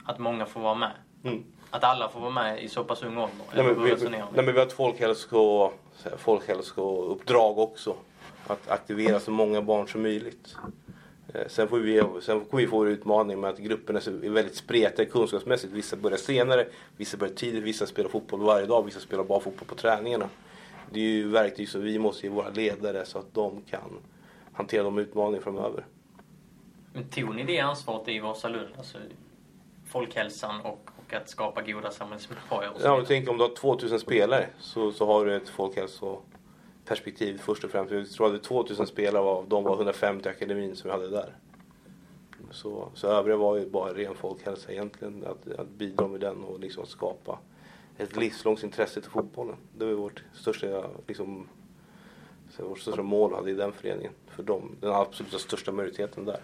[0.03, 0.91] att många får vara med.
[1.23, 1.43] Mm.
[1.69, 3.35] Att alla får vara med i så pass ung ålder.
[3.55, 4.09] Nej, men, vi, ni?
[4.09, 5.71] nej, men vi har ett folkhälso,
[6.17, 7.95] folkhälsouppdrag också.
[8.47, 10.55] Att aktivera så många barn som möjligt.
[11.33, 14.55] Eh, Sen, får vi, sen kommer vi få en utmaning med att grupperna är väldigt
[14.55, 15.73] spretiga kunskapsmässigt.
[15.73, 19.67] Vissa börjar senare, vissa börjar tidigt, vissa spelar fotboll varje dag, vissa spelar bara fotboll
[19.67, 20.29] på träningarna.
[20.91, 23.99] Det är ju verktyg som vi måste ge våra ledare så att de kan
[24.53, 25.85] hantera de utmaningarna framöver.
[26.93, 28.67] Men tog ni det ansvaret i Vasalund?
[28.77, 28.97] Alltså
[29.87, 32.03] folkhälsan och, och att skapa goda så
[32.83, 35.49] Ja, men tänk om du har 2000 spelare så, så har du ett
[36.89, 37.91] perspektiv först och främst.
[37.91, 41.09] Jag tror att det 2000 spelare och av dem var 150 akademin som vi hade
[41.09, 41.35] där.
[42.51, 45.25] Så, så övriga var ju bara ren folkhälsa egentligen.
[45.25, 47.39] Att, att bidra med den och liksom skapa
[47.97, 49.55] ett livslångt intresse till fotbollen.
[49.77, 51.47] Det var vårt största, liksom,
[52.57, 54.13] vårt största mål hade i den föreningen.
[54.27, 56.39] För dem, den absoluta största majoriteten där.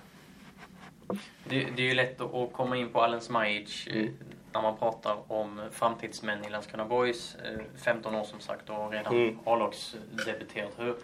[1.49, 3.87] Det, det är ju lätt att, komma in på Allen Smajic.
[3.87, 4.09] Eh,
[4.55, 7.35] när man pratar om framtidsmän i Landskrona Boys.
[7.35, 9.39] Eh, 15 år som sagt och redan Mm.
[9.45, 10.71] A-lagsdebuterat.
[10.77, 10.95] Hur,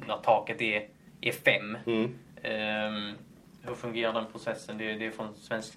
[0.08, 0.88] när taket är,
[1.20, 1.78] är fem.
[1.86, 2.14] mm.
[2.42, 3.12] Ehm,
[3.62, 4.78] hur fungerar den processen?
[4.78, 5.74] Det, är- det är från svensk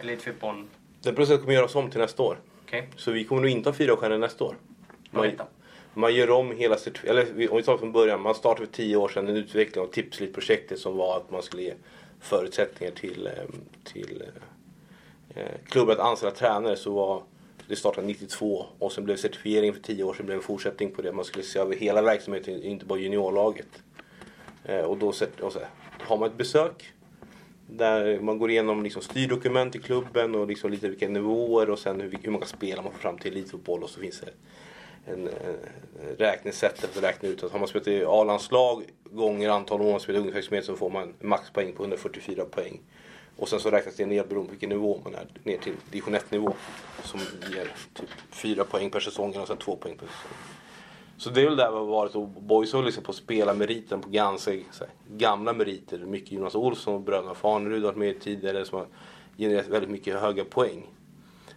[0.00, 0.64] elitfotboll.
[1.02, 2.38] Den processen kommer göras om till nästa år.
[2.66, 4.56] Okej, Så vi kommer nog inte ha fyra stjärnor nästa år.
[5.10, 5.46] berätta.
[5.94, 9.08] Man gör om hela eller om vi tar från början, man startade för tio år
[9.08, 11.74] sedan en utveckling av Tipslit-projektet som var att man skulle ge
[12.20, 13.32] förutsättningar till, eh,
[13.84, 14.22] till
[15.34, 16.76] eh, eh, klubbar att anställa tränare.
[16.76, 17.22] Så var,
[17.68, 21.02] det startade 92 och sen blev certifiering för 10 år sedan blev en fortsättning på
[21.02, 21.12] det.
[21.12, 23.82] Man skulle se över hela verksamheten, inte bara juniorlaget.
[24.64, 25.58] Eh, och då och så,
[26.00, 26.92] har man ett besök
[27.66, 32.00] där man går igenom liksom styrdokument i klubben och liksom lite vilka nivåer och sen
[32.00, 34.30] hur, hur många spelare man får fram till elitfotboll och så finns det
[35.12, 39.82] en, en räknesätt för att räkna ut att har man spelat i A-landslag gånger antal
[39.82, 42.80] år man spelat ungdomsverksamhet så får man maxpoäng på 144 poäng.
[43.38, 46.14] Och sen så räknas det ner beroende på vilken nivå man är ner till division
[46.14, 46.54] 1 nivå.
[47.02, 47.20] Som
[47.54, 50.38] ger typ 4 poäng per säsong och sen 2 poäng per säsong.
[51.16, 54.08] Så det är väl där vi har varit och Boys har liksom på spelarmeriten på
[54.08, 55.98] ganska här, gamla meriter.
[55.98, 58.86] Mycket Jonas Olsson och bröderna Farnerud har varit med tidigare som har
[59.36, 60.86] genererat väldigt mycket höga poäng.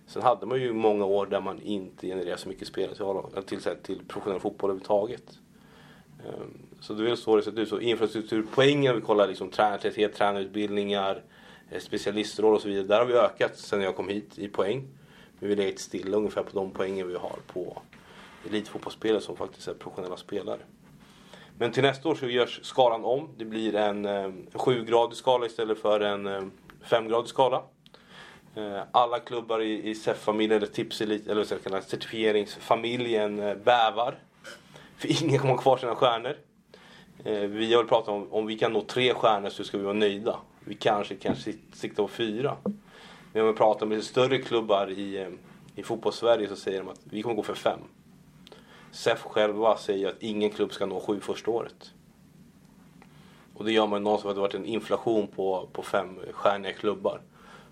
[0.07, 2.95] Sen hade man ju många år där man inte genererade så mycket spelare
[3.41, 5.39] till, till, till professionell fotboll överhuvudtaget.
[6.25, 7.69] Ehm, så det är väl så det sett ut.
[7.69, 11.23] Så infrastrukturpoängen, vi kollar liksom tränartäthet, tränarutbildningar,
[11.71, 12.87] Eh, specialistroll och så vidare.
[12.87, 14.87] Där har vi ökat sen jag kom hit i poäng.
[15.39, 17.81] Men vi har legat stilla ungefär på de poängen vi har på
[18.49, 20.59] elitfotbollsspelare som faktiskt är professionella spelare.
[21.57, 23.29] Men till nästa år så görs skalan om.
[23.37, 26.41] Det blir en, eh, en sjugradig skala istället för en eh,
[26.81, 27.63] femgradig skala.
[28.55, 34.19] Eh, alla klubbar i, i SEF-familjen, eller Tipselit, eller så kallas certifieringsfamiljen, eh, bävar.
[34.97, 36.37] För ingen kommer ha kvar sina stjärnor.
[37.47, 40.39] Vi har pratat om om vi kan nå tre stjärnor så ska vi vara nöjda.
[40.65, 41.35] Vi kanske kan
[41.73, 42.57] sikta på fyra.
[43.33, 45.29] Men om vi pratar med större klubbar i, eh,
[45.75, 47.79] i fotbollssverige så säger de att vi kommer gå för fem.
[48.91, 51.93] SEF själva säger att ingen klubb ska nå sju första året.
[53.53, 56.19] Och det gör man någonstans för att det har varit en inflation på, på fem
[56.31, 57.21] stjärniga klubbar.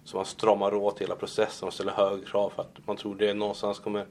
[0.04, 3.34] Så man stramar åt hela processen och ställer högre krav för att man tror det
[3.34, 4.06] någonstans kommer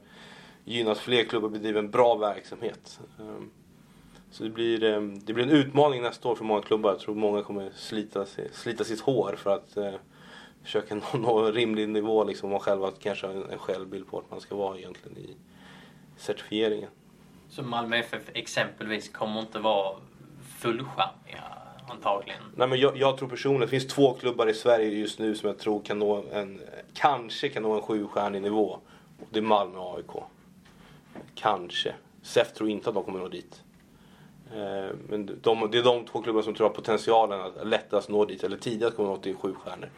[0.63, 2.99] gynna att fler klubbar bedriver en bra verksamhet.
[3.19, 3.51] Ehm,
[4.31, 6.91] så det blir, ehm, det blir en utmaning nästa år för många klubbar.
[6.91, 9.93] Jag tror många kommer slita, slita sitt hår för att eh,
[10.63, 12.23] försöka nå, nå en rimlig nivå.
[12.23, 15.35] Liksom, man själva kanske har en självbild på att man ska vara egentligen i
[16.17, 16.89] certifieringen.
[17.49, 19.95] Så Malmö FF exempelvis kommer inte vara
[20.57, 21.43] fullstjärniga
[21.89, 22.43] antagligen?
[22.55, 25.47] Nej men jag, jag, tror personligen, det finns två klubbar i Sverige just nu som
[25.47, 26.61] jag tror kan nå en,
[26.93, 28.79] kanske kan nå en sjustjärnig nivå.
[29.29, 30.23] Det är Malmö och AIK.
[31.35, 31.93] Kanske.
[32.21, 33.63] SEF tror inte att de kommer nå dit.
[34.53, 38.25] Eh, men de, det är de två klubbarna som tror har potentialen att lättast nå
[38.25, 39.89] dit, eller tidigast kommer nå till sju stjärnor.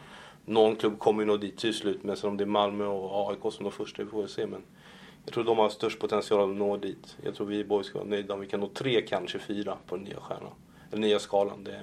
[0.44, 3.30] Någon klubb kommer ju nå dit till slut, men sen om det är Malmö och
[3.30, 4.46] AIK som de första, vi får se.
[4.46, 4.62] Men
[5.24, 7.16] jag tror de har störst potential att nå dit.
[7.22, 9.76] Jag tror vi i Boys ska vara nöjda om vi kan nå tre, kanske fyra
[9.86, 10.52] på den nya stjärnan.
[10.90, 11.64] Eller nya skalan.
[11.64, 11.80] Det,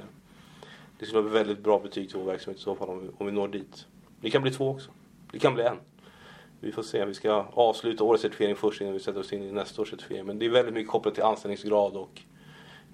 [1.00, 3.08] det skulle vara ett väldigt bra betyg till vår verksamhet i så fall om vi,
[3.18, 3.86] om vi når dit.
[4.22, 4.92] Det kan bli två också.
[5.32, 5.78] Det kan bli en.
[6.60, 7.06] Vi får se.
[7.06, 10.26] Vi ska avsluta årets certifiering först innan vi sätter oss in i nästa års certifiering.
[10.26, 12.22] Men det är väldigt mycket kopplat till anställningsgrad och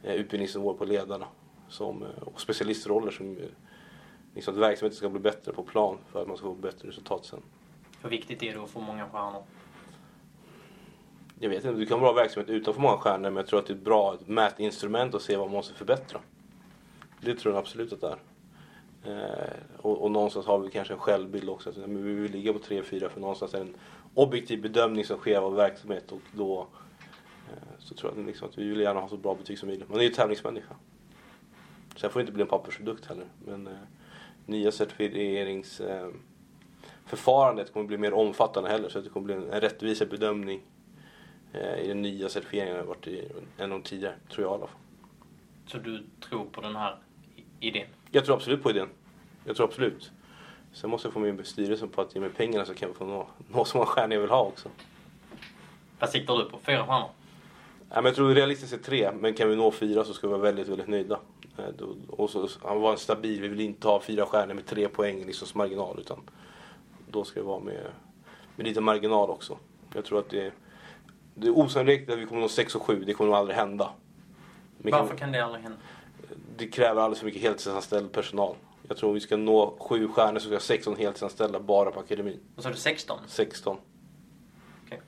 [0.05, 1.27] eh, utbildningsnivå på ledarna.
[1.67, 3.37] Som, eh, och specialistroller som
[4.35, 7.25] liksom att verksamheten ska bli bättre på plan för att man ska få bättre resultat
[7.25, 7.41] sen.
[8.01, 9.43] Hur viktigt är det att få många stjärnor?
[11.39, 13.65] jag vet inte, du kan ha bra verksamhet utanför många stjärnor men jag tror att
[13.65, 16.19] det är ett bra mätinstrument att se vad man måste förbättra.
[17.21, 18.17] Det tror jag absolut att det är.
[19.05, 21.69] Eh, och, och någonstans har vi kanske en självbild också.
[21.69, 23.75] Att, men vi vill ligga på 3-4 för någonstans är det en
[24.13, 26.67] objektiv bedömning som sker av verksamhet och då
[27.79, 29.89] så tror jag liksom att vi vill gärna ha så bra betyg som möjligt.
[29.89, 30.75] Man är ju tävlingsmänniska.
[31.95, 33.25] Sen får det inte bli en pappersprodukt heller.
[33.45, 33.73] Men eh,
[34.45, 39.61] nya certifieringsförfarandet eh, kommer bli mer omfattande heller så att det kommer bli en, en
[39.61, 40.61] rättvisare bedömning
[41.55, 44.67] Eh, i den nya certifieringen har varit i, än de tidigare, tror jag i alla
[44.67, 44.79] fall.
[45.67, 46.97] Så du tror på den här
[47.59, 47.87] idén?
[48.11, 48.89] Jag tror absolut på idén.
[49.45, 50.11] Jag tror absolut.
[50.73, 53.05] Sen måste jag få min styrelse på att ge mig pengarna så kan vi få
[53.05, 54.69] nå, nå så många stjärnor jag vill ha också.
[55.99, 56.59] Vad siktar du på?
[56.59, 57.09] Fyra stjärnor?
[57.95, 60.41] Men jag tror realistiskt är tre, men kan vi nå fyra så ska vi vara
[60.41, 61.19] väldigt, väldigt nöjda.
[61.57, 64.87] Eh, och så, han var en stabil, vi vill inte ha fyra stjärnor med tre
[64.87, 66.19] poäng liksom som marginal utan
[67.07, 67.87] då ska vi vara med,
[68.55, 69.57] med lite marginal också.
[69.93, 70.53] Jag tror att det
[71.35, 73.03] det är osannolikt att vi kommer nå 6 och 7.
[73.05, 73.89] Det kommer nog aldrig hända.
[74.77, 75.77] Men Varför kan det aldrig hända?
[76.57, 78.55] Det kräver alldeles för mycket heltidsanställd personal.
[78.87, 81.91] Jag tror om vi ska nå 7 stjärnor så ska vi ha 16 heltidsanställda bara
[81.91, 82.39] på akademin.
[82.55, 83.19] Vad sa du, 16?
[83.27, 83.77] 16.
[84.85, 84.99] Okay.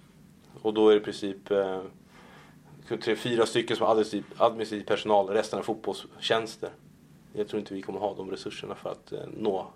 [0.62, 1.82] Och då är det i princip eh,
[2.88, 5.28] tre, fyra stycken som administrativ, administrativ personal.
[5.30, 6.70] Resten är fotbollstjänster.
[7.34, 9.68] Jag tror inte vi kommer ha de resurserna för att eh, nå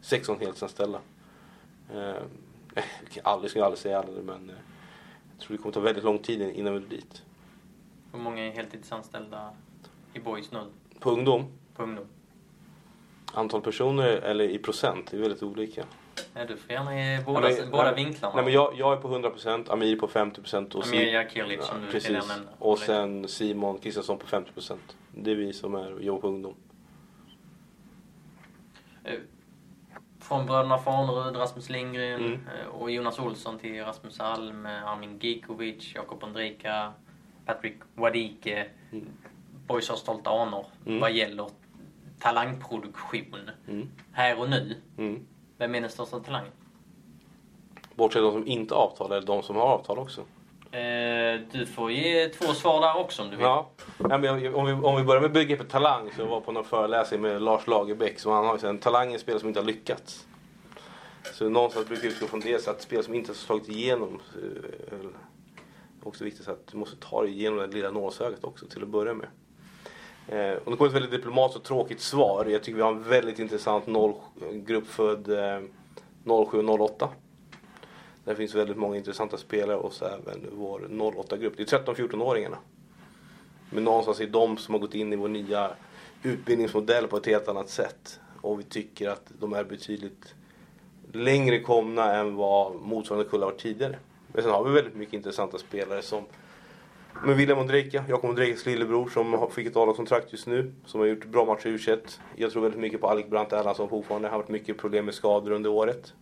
[0.00, 1.00] 16 heltidsanställda.
[1.94, 2.14] Eh,
[3.22, 4.56] aldrig ska jag aldrig säga aldrig men eh,
[5.32, 7.22] jag tror det kommer ta väldigt lång tid innan vi är dit.
[8.12, 9.50] Hur många är heltidsanställda
[10.12, 10.66] i Boys nu?
[10.98, 11.44] På ungdom?
[11.74, 12.06] På ungdom.
[13.34, 15.84] Antal personer eller i procent, det är väldigt olika.
[16.34, 18.34] Ja, du får gärna ge båda, Nej, båda nej, vinklarna.
[18.34, 21.86] Nej, men jag, jag är på 100%, Amir på 50% och Amir Jakilic som du
[21.92, 22.10] precis.
[22.10, 22.34] nämnde.
[22.58, 24.76] Och sen Simon Kristiansson på 50%.
[25.14, 26.54] Det är vi som är jobbar på ungdom.
[29.04, 29.14] Eh,
[30.20, 32.32] Från bröderna Farnerud, Rasmus Lindgren Mm.
[32.32, 36.92] eh, och Jonas Olsson till Rasmus Alm, eh, Armin Gikovic, Jakob Ondrika,
[37.46, 38.66] Patrick Wadike.
[38.92, 39.06] Mm.
[39.66, 41.00] Boys har stolta anor Mm.
[41.00, 41.50] vad gäller
[42.18, 43.50] talangproduktion.
[43.68, 43.88] Mm.
[44.12, 44.76] Här och nu.
[44.98, 45.26] Mm.
[45.60, 46.50] Vem är den största talangen?
[47.94, 50.20] Bortsett de som inte har avtal, eller de som har avtal också.
[50.76, 53.44] Eh, du får ge två svar där också om du vill.
[53.44, 53.70] Ja.
[53.98, 57.20] Jag- om, vi, om vi börjar med begreppet talang så jag var på någon föreläsning
[57.20, 59.66] med Lars Lagerbäck som han har ju en talang är en spelare som inte har
[59.66, 60.26] lyckats.
[61.32, 64.20] Så någonstans brukar jag utgå från det så att spelare som inte har slagit igenom
[64.42, 64.98] eh,
[66.02, 68.88] också viktigt så att du måste ta dig igenom det lilla nålsögat också till att
[68.88, 69.26] börja med.
[70.28, 72.44] Eh, och det kommer ett väldigt diplomatiskt och tråkigt svar.
[72.44, 74.14] Jag tycker vi har en väldigt intressant noll,
[74.52, 75.60] grupp född eh,
[76.24, 77.08] 07-08.
[78.24, 81.54] Där finns väldigt många intressanta spelare och så även vår 08-grupp.
[81.56, 82.56] Det är 13-14-åringarna.
[83.70, 85.70] Men någonstans är de som har gått in i vår nya
[86.22, 88.20] utbildningsmodell på ett helt annat sätt.
[88.40, 90.34] Och vi tycker att de är betydligt
[91.12, 93.98] längre komna än vad motsvarande kullar varit tidigare.
[94.32, 96.24] Men sen har vi väldigt mycket intressanta spelare som
[97.24, 100.72] med William Ondrejka, Jakob Ondrejkas lillebror som fick ett avlagskontrakt just nu.
[100.86, 101.98] Som har gjort bra matcher i u
[102.36, 104.28] Jag tror väldigt mycket på Alec Brandt Erlandsson fortfarande.
[104.28, 106.12] Han har haft mycket problem med skador under året.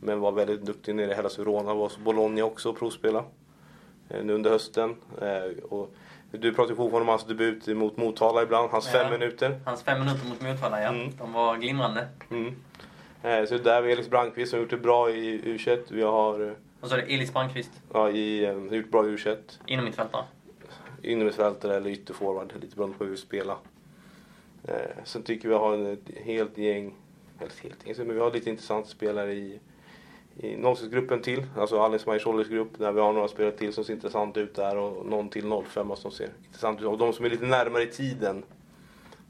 [0.00, 1.74] Men var väldigt duktig nere i Hellas Verona.
[1.74, 3.24] Var hos Bologna också och provspela.
[4.08, 4.96] eh, Nu under hösten.
[5.20, 5.94] Eh, Och
[6.30, 8.70] du pratar ju fortfarande om hans debut mot Motala ibland.
[8.70, 9.00] Hans Ja.
[9.00, 9.60] fem minuter.
[9.64, 10.88] Hans fem minuter mot Motala, ja.
[10.88, 11.10] Mm.
[11.18, 12.06] De var glimrande.
[12.30, 12.54] Mm.
[13.22, 15.78] Eh, Så där har vi Felix Brandqvist som har gjort det bra i U21.
[15.90, 19.08] Vi har eh, Och så är det Elis Brandqvist, ja, i, eh, gjort bra i
[19.08, 19.36] U21.
[19.66, 20.24] inom mitt fältare.
[21.02, 23.56] innermittfältare eller ytterforward, lite beroende på hur vi spelar.
[24.64, 26.94] Eh, sen tycker vi har en, ett helt gäng,
[27.38, 29.60] eller ett helt gäng, men vi har lite intressanta spelare i,
[30.36, 30.56] i
[30.90, 34.36] gruppen till, alltså Alice Majsholis grupp, där vi har några spelare till som ser intressant
[34.36, 36.86] ut där och någon till 05 som ser intressant ut.
[36.86, 38.44] Och de som är lite närmare i tiden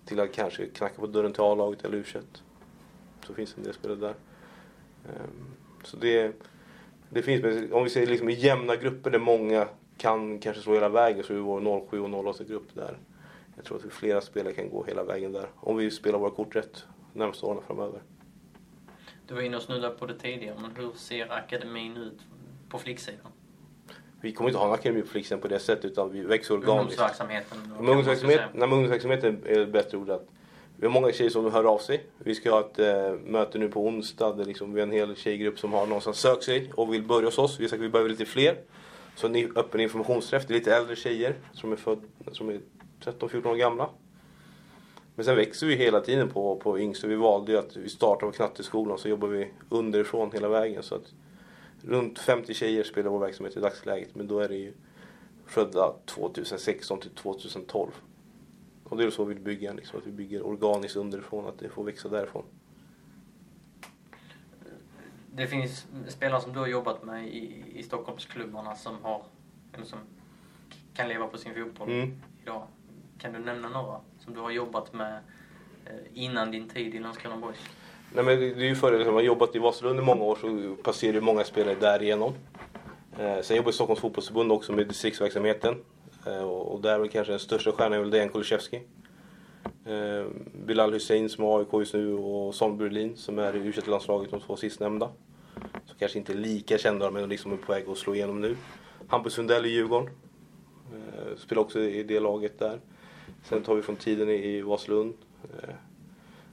[0.05, 2.05] till att kanske knacka på dörren till A-laget eller u
[3.27, 4.15] Så finns en del spelare där.
[5.09, 6.33] Ehm, Så det,
[7.11, 10.75] det finns, men om vi ser liksom i jämna grupper där många kan kanske slå
[10.75, 12.99] hela vägen så är vår 07 och 08-grupp där.
[13.57, 15.47] Jag tror att flera spelare kan gå hela vägen där.
[15.57, 18.01] Om vi spelar våra kort rätt närmaste åren framöver.
[19.27, 22.19] Du var inne och snuddade på det tidigare, men hur ser akademin ut
[22.69, 23.33] på flicksidan?
[24.21, 26.81] Vi kommer inte ha en akademi på Flixen på det sättet utan vi växer organiskt.
[26.81, 27.59] Ungdomsverksamheten?
[27.79, 30.21] ungdomsverksamhet, nej, ungdomsverksamheten är ett bättre ord.
[30.81, 32.07] Vi har många tjejer som hör av sig.
[32.19, 35.17] Vi ska ha ett eh, möte nu på onsdag där liksom vi har en hel
[35.17, 37.61] tjejgrupp som har någonstans sökt sig och vill börja hos oss.
[37.61, 38.57] Vi har sagt att vi behöver lite fler.
[39.15, 40.47] Så en öppen informationsträff.
[40.47, 42.01] Det är lite äldre tjejer som är, född,
[42.33, 42.61] som är
[43.05, 43.91] 13-14 år gamla.
[45.15, 47.07] Men sen växer vi hela tiden på, på yngsta.
[47.07, 50.83] Vi valde ju att vi startar på knatteskolan så jobbar vi underifrån hela vägen.
[50.83, 51.13] Så att
[51.83, 54.15] runt 50 tjejer spelar vår verksamhet i dagsläget.
[54.15, 54.73] Men då är det ju
[55.47, 57.91] födda 2016 till 2012.
[58.89, 61.69] Och det är så vi vill bygga, liksom, att vi bygger organiskt underifrån, att det
[61.69, 62.45] får växa därifrån.
[65.33, 69.23] Det finns spelare som du har jobbat med i, i Stockholmsklubbarna som, har,
[69.83, 69.99] som
[70.95, 72.21] kan leva på sin fotboll Mm.
[72.43, 72.63] idag.
[73.19, 75.19] Kan du nämna några som du har jobbat med
[75.87, 77.59] eh, innan din tid i Landskrona Boys?
[78.15, 80.37] Nej, men det är ju för liksom, man har jobbat i Vasalund i många år
[80.37, 82.33] så passerar ju många spelare därigenom.
[83.19, 85.75] Eh, sen jobbar jag i Stockholms fotbollsförbund också med distriktsverksamheten.
[86.29, 88.83] Eh, och, där är väl kanske den största stjärnan är väl Dejan Kulusevski.
[89.85, 90.27] Eh,
[90.67, 94.31] Bilal Hussein som är AIK just nu och Son Berlin som är i u landslaget
[94.31, 95.11] de två sistnämnda.
[95.87, 98.57] Så kanske inte lika kända men liksom är på väg att slå igenom nu.
[99.09, 100.11] Hampus Sundell i Djurgården.
[100.93, 102.81] Eh, spelar också i det laget där.
[103.45, 105.15] Sen tar vi från tiden i, Vasalund.
[105.43, 105.75] Eh,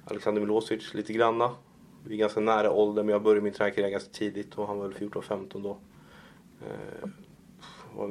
[0.05, 1.55] Alexander Milosevic lite granna.
[2.03, 4.87] Vi är ganska nära ålder men jag började min tränarkarriär ganska tidigt och han var
[4.87, 5.77] väl 14-15 då.
[6.61, 7.09] Eh,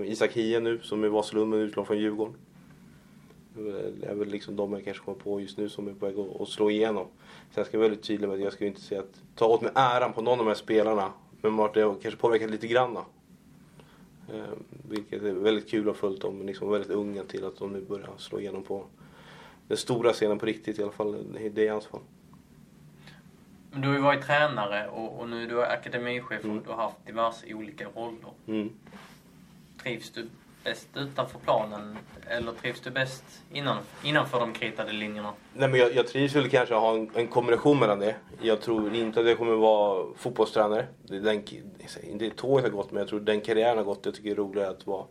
[0.05, 2.35] Isak Hie nu som är Vasalund men utlån från Djurgården.
[4.01, 6.15] Det är väl liksom de jag kanske kommer på just nu som är på väg
[6.41, 7.07] att, slå igenom.
[7.51, 9.61] Sen ska jag vara väldigt tydlig med att jag ska inte säga att ta åt
[9.63, 11.13] mig äran på någon av de här spelarna.
[11.41, 13.05] Men det har kanske påverkat lite granna.
[14.33, 14.43] Eh,
[14.89, 17.81] vilket är väldigt kul att ha följt dem, liksom väldigt unga till att de nu
[17.81, 18.85] börjar slå igenom på
[19.69, 21.25] den stora scenen på riktigt i alla fall.
[21.55, 22.01] Det är i hans fall.
[23.71, 26.59] Men du har ju varit tränare och, och nu är du akademichef Mm.
[26.59, 28.33] och du har haft diverse olika roller.
[28.47, 28.71] Mm.
[29.85, 30.29] Trivs du
[30.65, 35.33] bäst utanför planen eller trivs du bäst innan, innanför de kritade linjerna?
[35.55, 38.17] Nej, men jag, jag trivs väl kanske att ha en, en kombination mellan det.
[38.41, 40.87] Jag tror inte att jag kommer vara fotbollstränare.
[41.03, 41.43] Det är den,
[42.03, 44.07] inte tåget har gått, men jag tror den karriären har gått.
[44.07, 45.07] Jag tycker det är roligare att, vara,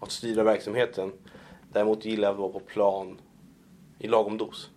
[0.00, 1.12] att styra verksamheten.
[1.72, 3.20] Däremot gillar jag att vara på plan
[3.98, 4.70] i lagom dos.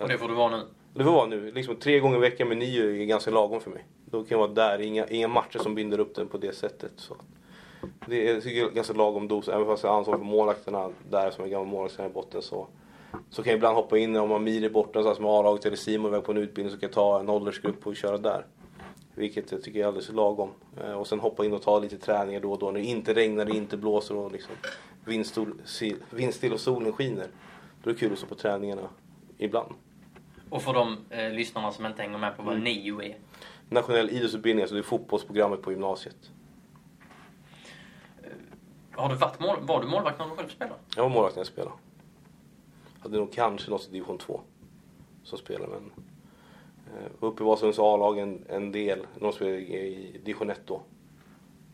[0.00, 0.66] Och det får du vara nu.
[0.94, 1.52] Det får vara nu.
[1.52, 3.86] Liksom tre gånger i veckan med nio är ganska lagom för mig.
[4.04, 4.80] Då kan jag vara där.
[4.80, 6.92] Inga, inga matcher som binder upp den på det sättet.
[6.96, 7.16] Så.
[8.06, 9.48] Det är, tycker jag ganska lagom dos.
[9.48, 12.66] Även fast jag har ansvar för målvakterna där som är gammal målvaktstränare i botten så,
[13.30, 16.06] så kan jag ibland hoppa in om Amir är borta någonstans med A-laget eller Simon
[16.06, 18.46] är iväg på en utbildning så kan jag ta en åldersgrupp och köra där.
[19.14, 20.50] Vilket jag tycker är alldeles lagom.
[20.84, 23.14] Eh, och sen hoppa in och ta lite träningar då och då när det inte
[23.14, 24.54] regnar, det inte blåser och liksom
[26.10, 27.26] vindstill och solen skiner.
[27.82, 28.88] Då är det kul att stå på träningarna
[29.38, 29.74] ibland.
[30.50, 32.64] Och för de eh, lyssnarna som inte hänger med på vad mm.
[32.64, 33.16] NIO är?
[33.68, 36.30] Nationell idrottsutbildning, alltså det är fotbollsprogrammet på gymnasiet.
[38.98, 40.76] Har du varit mål, var du målvakt när du själv spelade?
[40.96, 41.76] Jag var målvakt när jag spelade.
[43.00, 44.40] Hade nog kanske något i division 2
[45.22, 45.90] som spelade men
[46.86, 50.82] eh, uppe i Vasalunds A-lag en, en del, de spelade i division 1 då.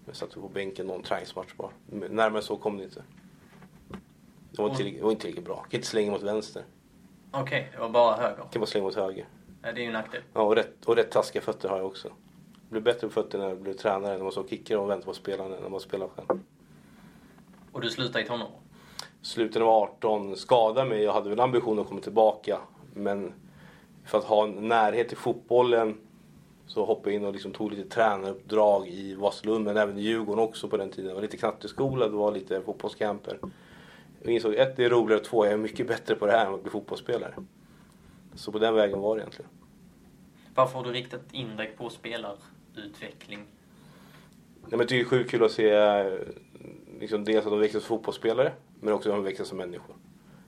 [0.07, 1.71] Jag satt på bänken någon träningsmatch bara.
[1.87, 3.03] Närmare så kom det inte.
[4.51, 5.57] Det var, inte, det var inte tillräckligt bra.
[5.63, 6.65] Jag kan inte slänga mot vänster.
[7.31, 8.39] Okej, okay, det var bara höger?
[8.39, 9.29] Jag kan bara slänga mot höger.
[9.63, 10.23] Ja, det är ju en nackdel.
[10.33, 12.09] Ja, och rätt, och rätt taskiga fötter har jag också.
[12.09, 15.07] Jag blev bättre på fötterna när jag blev tränare, när man såg kickar och väntade
[15.07, 16.41] på spelarna, när man spelade själv.
[17.75, 18.51] Och du slutade i tonår?
[19.23, 21.03] Slutet av 18, skadade mig.
[21.03, 22.59] Jag hade väl ambitionen att komma tillbaka.
[22.95, 23.33] Men
[24.05, 25.99] för att ha en närhet till fotbollen
[26.67, 30.45] så hoppade jag in och liksom tog lite tränaruppdrag i Vaslund men även i Djurgården
[30.45, 31.09] också på den tiden.
[31.09, 33.39] Det var lite knatteskola, det var lite fotbollscamper.
[34.23, 36.55] Jag insåg ett, det är roligare, två, jag är mycket bättre på det här än
[36.55, 37.35] att bli fotbollsspelare.
[38.35, 39.51] Så på den vägen var det egentligen.
[40.55, 43.39] Varför har du riktat in dig på spelarutveckling?
[44.61, 45.71] Nej, men jag tycker det är sjukt kul att se
[47.01, 49.97] liksom, dels att de växer som fotbollsspelare, men också att de växer som människor.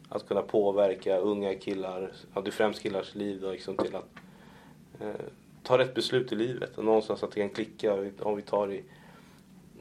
[0.09, 4.09] Att kunna påverka unga killar, ja, det är främst killars liv då, liksom, till att
[5.01, 5.26] eh,
[5.62, 6.78] ta rätt beslut i livet.
[6.78, 7.94] Och någonstans att det kan klicka.
[8.22, 8.84] Om vi tar i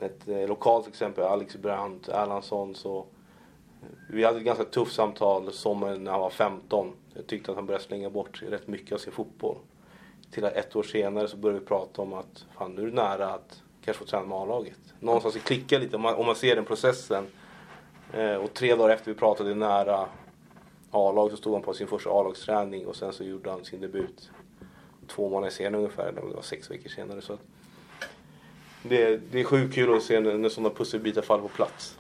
[0.02, 5.54] ett eh, lokalt exempel, Alex Brandt, Erlandsson, så eh, vi hade ett ganska tufft samtal
[5.54, 6.94] sommaren när han var 15.
[7.14, 9.58] Jag tyckte att han började slänga bort rätt mycket av sin fotboll.
[10.32, 12.92] Till att ett år senare så började vi prata om att fan, nu är det
[12.92, 14.80] nära att kanske få träna med A-laget.
[15.00, 17.28] Någonstans det klickar lite om man, om man ser den processen.
[18.14, 20.08] Eh, och tre dagar efter vi pratade nära
[20.92, 24.30] A-laget så stod han på sin första A-lagsträning och sen så gjorde han sin debut
[25.08, 27.22] två månader senare ungefär, eller det var sex veckor senare.
[27.22, 27.38] Så
[28.84, 31.98] det, det är sjukt kul att se när, när sådana pusselbitar faller på plats.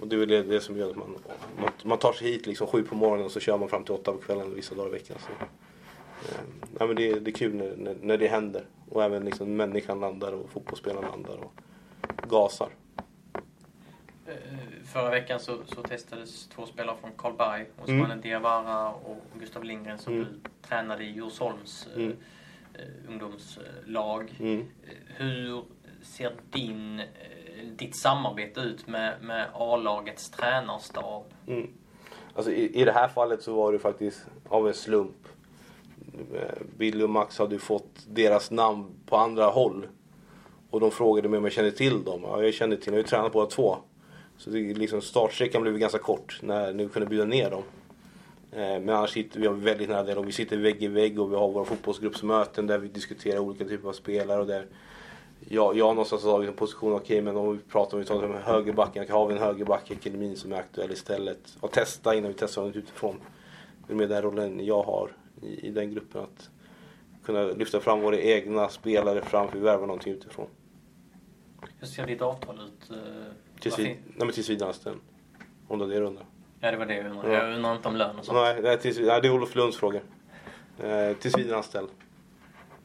[0.00, 1.16] Och det är väl det, det som gör att man,
[1.60, 3.94] man, man, tar sig hit liksom sju på morgonen och så kör man fram till
[3.94, 5.16] åtta på kvällen vissa dagar i veckan.
[5.20, 5.44] Så,
[6.78, 8.64] ja, men det, det är kul när, när, när, det händer.
[8.88, 11.52] Och även liksom människan landar och fotbollsspelaren landar och
[12.28, 12.68] gasar.
[14.26, 14.34] Eh,
[14.84, 18.20] förra veckan så, så testades två spelare från Karlberg, Osman mm.
[18.20, 20.24] Diawara och Gustav Lindgren som mm.
[20.24, 22.16] du tränade i Djursholms mm.
[22.74, 24.34] eh, ungdomslag.
[24.40, 24.66] Mm.
[25.06, 25.64] Hur
[26.02, 27.02] ser din
[27.76, 31.24] ditt samarbete ut med, med A-lagets tränarstab?
[31.46, 31.70] Mm.
[32.34, 35.21] Alltså i, i det här fallet så var det faktiskt av en slump.
[36.34, 39.86] Eh, Billy och Max hade ju fått deras namn på andra håll.
[40.70, 42.20] Och de frågade mig om jag kände till dem.
[42.24, 42.94] Ja, jag kände till dem.
[42.94, 43.76] Jag har ju tränat båda två.
[44.36, 47.62] Så det, liksom, startsträckan blev ganska kort när vi kunde bjuda ner dem.
[48.52, 50.26] Eh, men annars sitter vi väldigt nära dialog.
[50.26, 53.88] Vi sitter vägg i vägg och vi har våra fotbollsgruppsmöten där vi diskuterar olika typer
[53.88, 54.40] av spelare.
[54.40, 54.66] Och där
[55.48, 58.06] jag, jag har någonstans tagit en position, okej okay, men om vi pratar om, vi
[58.06, 61.56] tar högerbacken, har vi en högerback i akademin som är aktuell istället?
[61.60, 63.20] Och testa innan vi testar honom utifrån.
[63.86, 65.10] Det är mer den rollen jag har
[65.42, 66.22] i, i den gruppen.
[66.22, 66.50] Att
[67.24, 70.46] kunna lyfta fram våra egna spelare framför vi värvar någonting utifrån.
[71.78, 72.90] Hur ser ditt avtal ut?
[72.90, 72.96] Eh,
[73.60, 75.00] tills, vid, nej, men tills vidareanställd.
[75.68, 76.26] Om det är det du undrar.
[76.60, 77.32] Ja det var det jag undrade.
[77.32, 77.44] Ja.
[77.44, 78.36] Jag undrar inte om lön och sånt.
[78.36, 80.00] Nej, nej, tills, nej det är Olof Lunds fråga.
[80.78, 81.88] Eh, tills vidareanställd.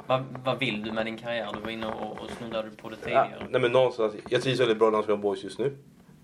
[0.08, 1.50] Vad, vad vill du med din karriär?
[1.54, 3.38] Du var inne och, och snuddade på det tidigare.
[3.40, 5.78] Ja, nej men någonstans, jag trivs väldigt bra i Landskrona Boys just nu.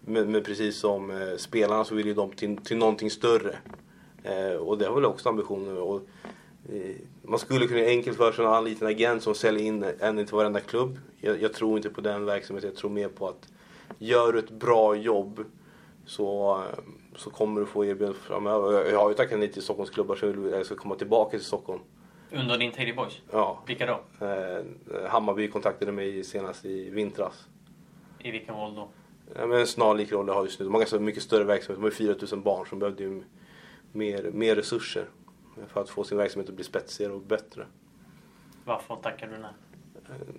[0.06, 3.56] Men, men, precis som eh, spelarna så vill ju de till, till någonting större.
[4.24, 5.78] Eh, och det har väl också ambitioner.
[5.78, 6.02] Och,
[7.22, 10.36] man skulle kunna enkelt för sig ha en liten agent som säljer in en till
[10.36, 11.00] varenda klubb.
[11.22, 12.70] Jag, jag, tror inte på den verksamheten.
[12.70, 13.48] Jag tror mer på att
[14.00, 15.46] gör du ett bra jobb
[16.06, 16.80] så, eh,
[17.16, 18.92] så kommer du få erbjudanden framöver.
[18.92, 21.82] Jag har ju tackat nej till Stockholmsklubbar så jag ska komma tillbaka till Stockholm.
[22.32, 23.22] Under din tid i Boys?
[23.32, 23.64] Ja.
[23.68, 24.26] Vilka då?
[24.26, 27.48] Eh, Hammarby kontaktade mig senast i vintras.
[28.20, 28.88] I vilken roll då?
[29.36, 30.66] Ja, men en snarlik roll jag har just nu.
[30.66, 31.78] De har ganska mycket större verksamhet.
[31.78, 33.24] De har 4000 barn som behövde ju
[33.92, 35.06] mer, mer resurser
[35.68, 37.66] för att få sin verksamhet att bli spetsigare och bättre.
[38.66, 39.52] Varför tackar du nej?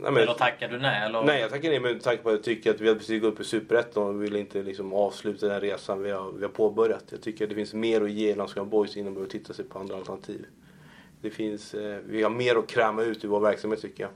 [0.01, 1.07] nej men, eller tackar du nej?
[1.07, 1.23] Eller?
[1.23, 3.33] Nej, jag tackar nej med tanke på att jag tycker att vi har precis gått
[3.33, 7.05] upp i Superettan och vill inte liksom avsluta den resan vi har, vi har påbörjat.
[7.11, 9.65] Jag tycker att det finns mer att ge Landskrona Boys innan man behöver titta sig
[9.65, 10.47] på andra alternativ
[11.25, 14.11] det finns, eh, vi har mer att kräma ut i vår verksamhet tycker jag.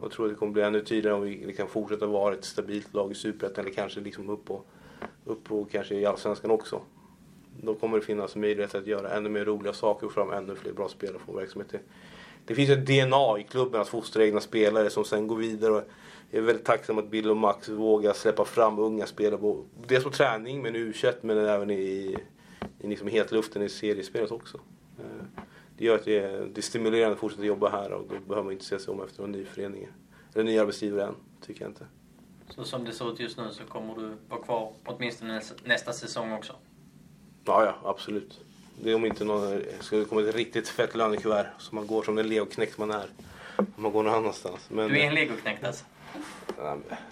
[0.00, 2.94] Jag tror att det kommer bli ännu tydligare om vi kan fortsätta vara ett stabilt
[2.94, 4.62] lag i Superettan eller kanske liksom upp på,
[5.24, 6.80] upp på kanske i Allsvenskan också
[7.62, 10.54] då kommer det finnas möjlighet att göra ännu mer roliga saker och få fram ännu
[10.54, 11.80] fler bra spelare från verksamheten.
[12.46, 15.72] Det finns ett DNA i klubben att fostra egna spelare som sen går vidare.
[15.72, 15.82] Och
[16.30, 19.56] jag är väldigt tacksam att Bill och Max vågar släppa fram unga spelare.
[19.86, 22.16] Dels på träning men i u men även i,
[22.78, 24.60] i liksom hetluften i seriespelet också.
[24.98, 25.42] Eh,
[25.78, 28.42] det gör att det är, det är stimulerande att fortsätta jobba här och då behöver
[28.42, 29.88] man inte se sig om efter någon ny förening.
[30.34, 31.14] Eller ny arbetsgivare än,
[31.46, 31.86] tycker jag inte.
[32.48, 36.32] Så som det ser ut just nu så kommer du vara kvar åtminstone nästa säsong
[36.32, 36.52] också?
[37.44, 38.40] Ja, ja, absolut.
[38.82, 42.14] Det är om inte någon, skulle komma ett riktigt fett lönekuvert så man går som
[42.14, 43.06] den legoknäckt man är.
[43.56, 44.70] Om man går någon annanstans.
[44.70, 45.84] Men, du är en legoknäckt alltså?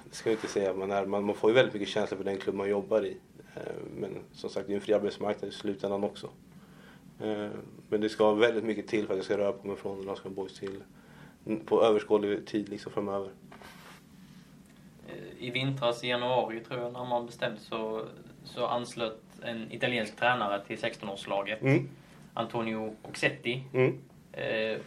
[0.04, 1.06] det ska jag inte säga man är.
[1.06, 3.16] Man, man får ju väldigt mycket känsla för den klubb man jobbar i.
[3.54, 6.28] Eh, men som sagt, det är en fri arbetsmarknad i slutändan också.
[7.20, 7.48] Eh,
[7.88, 10.34] men det ska väldigt mycket till för att jag ska röra på mig från Landskrona
[10.34, 10.82] Boys till
[11.66, 13.30] på överskådlig tid liksom framöver.
[15.38, 18.04] I vintras, i januari tror jag, när man bestämde så,
[18.44, 21.62] så anslöt en italiensk tränare till 16-årslaget.
[21.62, 21.88] Mm.
[22.34, 23.64] Antonio Oxetti.
[23.74, 23.98] Mm.
[24.32, 24.78] Eh,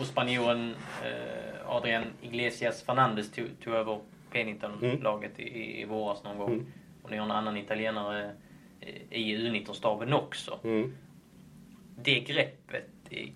[0.00, 0.74] och spanjoren
[1.04, 4.00] eh, Adrian Iglesias Fernandes tog, tog över
[4.32, 5.52] P19-laget mm.
[5.52, 6.52] i, i våras någon gång.
[6.52, 6.66] Mm.
[7.02, 8.32] Och ni har en annan italienare
[8.80, 10.58] eh, i U19-staben också.
[10.64, 10.94] Mm.
[11.96, 13.32] Det greppet är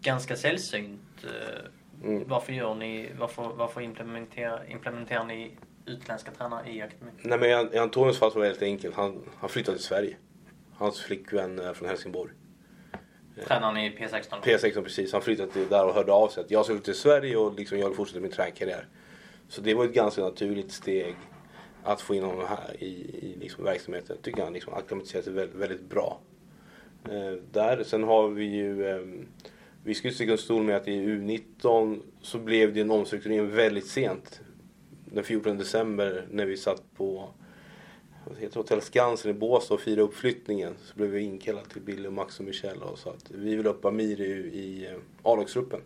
[0.00, 1.24] ganska sällsynt.
[1.24, 2.24] Eh, mm.
[2.28, 5.50] Varför gör ni, varför, varför implementerar, implementerar ni
[5.86, 7.14] utländska tränare i akademin?
[7.22, 8.94] Nej men i Antonios fall var det väldigt enkelt.
[8.94, 10.16] Han, han flyttade till Sverige.
[10.74, 12.32] Hans flickvän är från Helsingborg.
[13.46, 14.42] Tränaren i P16?
[14.42, 15.12] P16 precis.
[15.12, 17.78] Han flyttade till där och hörde av sig att jag ska till Sverige och liksom
[17.78, 18.88] jag vill fortsätta min träkarriär.
[19.48, 21.16] Så det var ett ganska naturligt steg
[21.82, 22.86] att få in honom här i,
[23.22, 24.16] i liksom verksamheten.
[24.16, 26.20] Jag tycker han liksom acklimatiserat sig väldigt, väldigt bra.
[27.04, 27.82] Eh, där.
[27.84, 29.00] Sen har vi ju eh,
[29.84, 33.86] vi skulle sticka en stol med att i U19 så blev det en omstrukturering väldigt
[33.86, 34.40] sent
[35.14, 37.28] den 14 december när vi satt på
[38.24, 42.08] vad heter Hotell Skansen i Båstad och firade uppflyttningen så blev vi inkallade till Billy,
[42.08, 45.80] Max och Michel och sa att vi vill upp Amir i, i eh, A-lagsgruppen.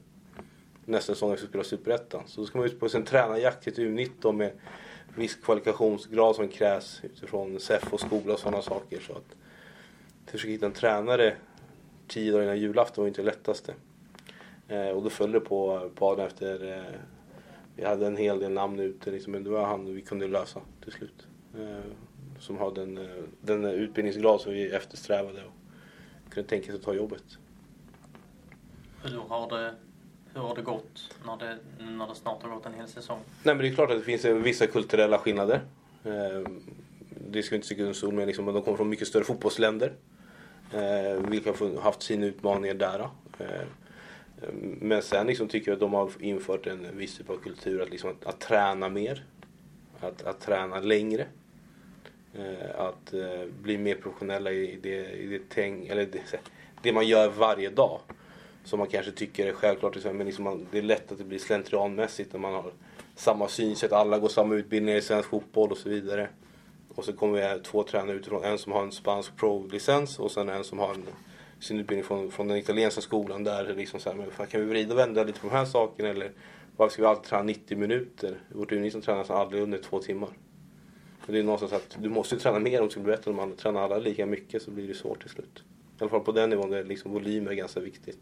[0.84, 2.22] Nästa säsong ska vi spela Superettan.
[2.26, 4.52] Så då ska man ut på sin tränarjakt till U19 med
[5.14, 9.00] viss kvalifikationsgrad som krävs utifrån SEF och skola och sådana saker.
[9.00, 9.36] Så att
[10.26, 11.36] försöka hitta en tränare
[12.08, 13.74] tio dagar innan julafton var inte det lättaste.
[14.68, 17.00] Eh, och då följde det på, på efter eh,
[17.78, 20.60] vi hade en hel del namn ute liksom, men det var han vi kunde lösa
[20.82, 21.26] till slut.
[21.54, 21.90] Eh,
[22.38, 26.94] som har den, eh, den utbildningsgrad som vi eftersträvade och kunde tänka sig att ta
[26.94, 27.22] jobbet.
[29.02, 29.74] Hur har det,
[30.34, 33.20] hur har det gått när det, när det snart har gått en hel säsong?
[33.42, 35.60] Nej men det är klart att det finns vissa kulturella skillnader.
[36.04, 36.50] Eh,
[37.30, 39.92] det ska vi inte sticka under stol med, liksom, de kommer från mycket större fotbollsländer.
[41.28, 43.08] vilka har haft sina utmaningar där.
[44.80, 47.90] Men sen liksom tycker jag att de har infört en viss typ av kultur att,
[47.90, 49.24] liksom, att, att träna mer.
[50.00, 51.26] Att, att träna längre.
[52.34, 56.40] Eh, att eh, bli mer professionella i det, i det, tänk, eller det,
[56.82, 58.00] det man gör varje dag.
[58.64, 59.94] Som man kanske tycker är självklart.
[59.94, 62.72] Liksom, men liksom man, det är lätt att det blir slentrianmässigt när man har
[63.14, 63.92] samma synsätt.
[63.92, 66.28] Alla går samma utbildningar i svensk fotboll och så vidare.
[66.94, 68.44] Och så kommer vi två tränare utifrån.
[68.44, 71.04] En som har en spansk pro-licens och sen en som har en
[71.60, 74.92] sin utbildning från, från den italienska skolan där liksom så här, men kan vi vrida
[74.92, 76.30] och vända lite på de här sakerna eller
[76.76, 78.40] varför ska vi alltid träna 90 minuter?
[78.48, 80.28] Vårt U19 tränar aldrig under två timmar.
[81.26, 83.30] Så det är någonstans att du måste träna mer om du ska bli bättre.
[83.30, 85.64] Om man tränar alla lika mycket så blir det svårt till slut.
[85.98, 88.18] I alla fall på den nivån där liksom volym är ganska viktigt.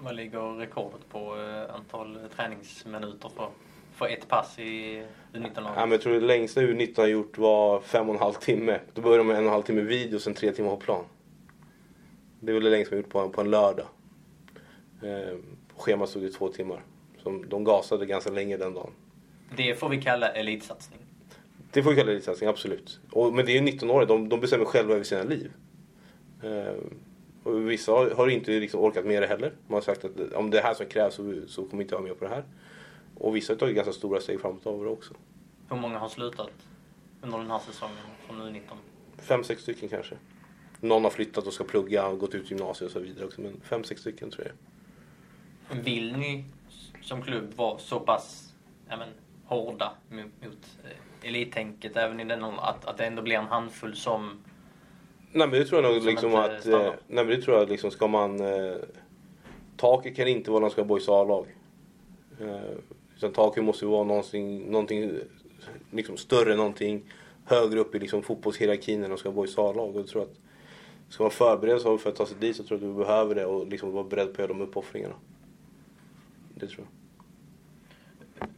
[0.00, 3.48] Vad ligger rekordet på eh, antal träningsminuter för,
[3.94, 5.72] för ett pass i U19-laget?
[5.76, 8.80] Ja, jag tror det längsta U19 har gjort var fem och en halv timme.
[8.94, 10.76] Då började de med en och en halv timme video och sen tre timmar på
[10.76, 11.04] plan.
[12.44, 13.86] Det är väl det längsta vi gjort på, på en lördag.
[15.02, 15.38] Eh,
[15.76, 16.82] schemat stod i två timmar.
[17.22, 18.90] Så de gasade ganska länge den dagen.
[19.56, 20.98] Det får vi kalla elitsatsning.
[21.72, 23.00] Det får vi kalla elitsatsning, absolut.
[23.10, 25.52] Och, men det är ju 19-åringar, de, de bestämmer själva över sina liv.
[26.42, 26.74] Eh,
[27.42, 29.52] och vissa har, har inte liksom orkat med det heller.
[29.66, 32.02] Man har sagt att om det är här som krävs så, så kommer inte jag
[32.04, 32.44] med på det här.
[33.14, 35.14] Och vissa har tagit ganska stora steg framåt av det också.
[35.70, 36.50] Hur många har slutat
[37.22, 38.60] under den här säsongen från U19?
[39.18, 40.14] Fem, sex stycken kanske.
[40.80, 43.40] Någon har flyttat och ska plugga och gått ut gymnasiet och så vidare också.
[43.40, 44.54] Men fem, sex stycken tror jag.
[45.82, 46.44] Vill ni
[47.02, 48.54] som klubb vara så pass
[48.88, 49.08] ja, men,
[49.44, 53.96] hårda mot, mot eh, elittänket även i den att, att det ändå blir en handfull
[53.96, 54.44] som
[55.36, 56.66] Nej men det tror jag nog liksom att...
[56.66, 58.40] Eh, nej men det tror jag liksom ska man...
[58.40, 58.76] Eh,
[59.76, 61.46] taket kan inte vara någon ska Boys A-lag.
[62.40, 62.76] Eh,
[63.16, 65.12] utan taket måste vara någonting, någonting
[65.90, 67.02] liksom större, någonting
[67.44, 69.94] högre upp i liksom fotbollshierarkin än de ska Boys A-lag.
[69.94, 70.34] Och jag tror att
[71.14, 73.34] Ska man förbereda sig för att ta sig dit så tror jag att du behöver
[73.34, 75.14] det och liksom vara beredd på att göra de uppoffringarna.
[76.54, 76.86] Det tror
[78.38, 78.48] jag.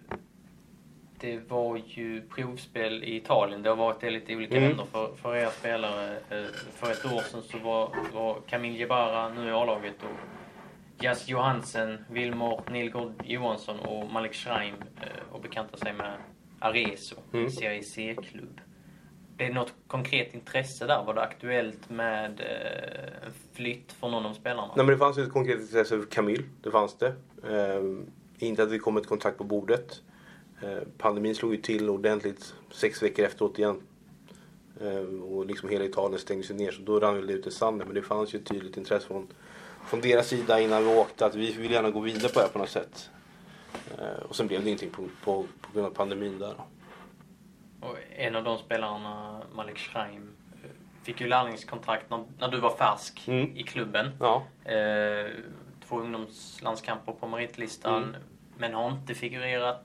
[1.21, 3.63] det var ju provspel i Italien.
[3.63, 4.69] Det har varit det lite olika Mm.
[4.69, 6.17] länder för, för er spelare.
[6.17, 11.29] Eh, För ett år sedan så var, var Camille Jebara nu i A-laget och Jas
[11.29, 16.13] Johansen, Wilmor Nilgård Johansson och Malik Schreim eh, och bekanta sig med
[16.59, 17.51] Arezo, Mm.
[17.51, 18.61] Serie C-klubb.
[19.37, 21.05] Det är något konkret intresse där?
[21.05, 24.73] Var det aktuellt med eh, en flytt för någon av spelarna?
[24.77, 27.15] Nej men det fanns ett konkret intresse för Camille, det fanns det.
[27.51, 28.07] Ehm,
[28.39, 30.03] inte att vi kom ett kontrakt på bordet.
[30.63, 33.81] Ehm, pandemin slog ju till ordentligt sex veckor efteråt igen.
[34.81, 37.51] Ehm, och liksom hela Italien stängdes ju ner så då rann väl det ut i
[37.51, 37.89] sanden.
[37.89, 39.27] Men det fanns ju ett tydligt intresse från,
[39.87, 42.53] från deras sida innan vi åkte att vi vill gärna gå vidare på det här
[42.53, 43.11] på något sätt.
[43.99, 46.55] Eh, och sen blev det ingenting på, på, på grund av pandemin där.
[46.57, 46.65] då.
[47.81, 50.29] Och en av de spelarna, Malik Schreim,
[51.03, 53.57] fick ju lärlingskontrakt när, när du var färsk Mm.
[53.57, 54.11] i klubben.
[54.21, 55.31] Ja, Eh,
[55.89, 58.17] två ungdomslandskamper på meritlistan, Mm.
[58.59, 59.85] men har inte figurerat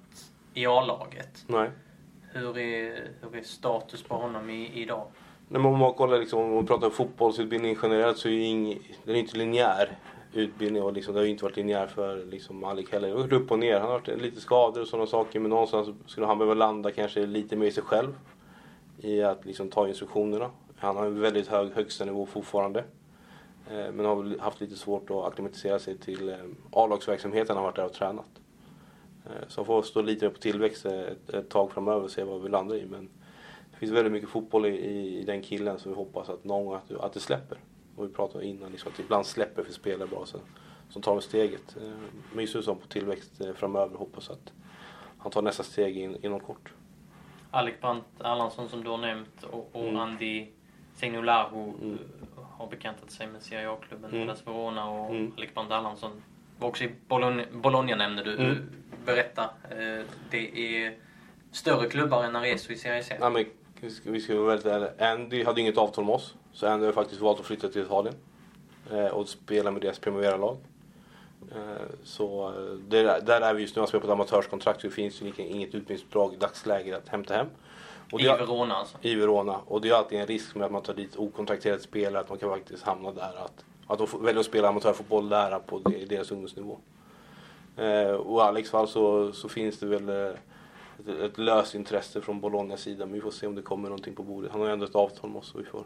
[0.53, 1.43] i A-laget.
[1.47, 1.69] nej.
[2.33, 5.07] Hur är, hur är status på honom i, idag?
[5.47, 9.15] När man, om kollar liksom, om man pratar fotbollsutbildning generellt så är ju ing, den
[9.15, 9.89] är inte linjär
[10.33, 13.07] utbildning och liksom, det har ju inte varit linjär för liksom Malik heller.
[13.07, 13.73] Det har varit upp och ner.
[13.73, 17.25] Han har varit lite skador och sådana saker men någonstans skulle han behöva landa kanske
[17.25, 18.15] lite mer i sig själv.
[18.97, 20.51] I att liksom ta instruktionerna.
[20.77, 22.83] Han har en väldigt hög högsta nivå fortfarande.
[23.69, 26.35] Eh, men har väl haft lite svårt att acklimatisera sig till eh,
[26.71, 28.41] A-lagsverksamheten han har varit där och tränat.
[29.25, 32.41] Eh, så han får stå lite på tillväxt ett, ett tag framöver och se vad
[32.41, 32.85] vi landar i.
[32.85, 33.09] Men
[33.71, 36.75] det finns väldigt mycket fotboll i, i, i den killen så vi hoppas att någon
[36.75, 37.57] att, att det släpper.
[37.95, 40.37] Och vi pratade innan liksom, att ibland släpper för spelare bra så,
[40.89, 41.75] som tar steget.
[41.77, 41.91] Eh,
[42.33, 44.53] Men just så på tillväxt eh, framöver hoppas att
[45.17, 46.73] han tar nästa steg in, inom kort.
[47.51, 49.99] Alec Brandt Erlandsson som du har nämnt och, och Mm.
[49.99, 50.47] Andy
[51.03, 51.97] Mm.
[52.37, 54.27] eh, har bekantat sig med Serie A-klubben Mm.
[54.45, 55.31] Verona och Mm.
[55.37, 56.23] Alec Brandt Erlandsson
[56.59, 58.35] var också i Bologna, Bologna nämnde du.
[58.37, 58.57] Mm.
[59.05, 59.49] Berätta.
[60.29, 60.97] Det är
[61.51, 63.17] större klubbar än Arezzo i Serie C.
[63.19, 63.29] Ja,
[63.81, 65.11] vi ska- vi ska vara väldigt ärliga.
[65.13, 66.35] Andy hade inget avtal med oss.
[66.53, 68.15] Så Andy har faktiskt valt att flytta till Italien.
[68.91, 70.57] Eh, och spela med deras Primavera-lag.
[71.51, 71.57] Eh,
[72.03, 73.79] så eh, där, där är vi just nu.
[73.79, 77.33] Han spelar på ett amatörskontrakt så det finns ju inget utbildningsuppdrag i dagsläget att hämta
[77.33, 77.47] hem.
[78.11, 78.97] Och I Verona alltså.
[79.01, 79.57] i Verona.
[79.67, 82.37] Och det är alltid en risk med att man tar dit okontrakterade spelare att man
[82.37, 83.33] kan faktiskt hamna där.
[83.45, 86.77] Att, att de väljer att spela amatörfotboll där på de- deras ungdomsnivå.
[87.77, 90.33] Eh, och i Alex fall så, så finns det väl eh,
[91.01, 93.05] ett, ett löst intresse från Bolognas sida.
[93.05, 94.51] Men vi får se om det kommer någonting på bordet.
[94.51, 95.85] Han har ju ändå ett avtal med oss så vi får,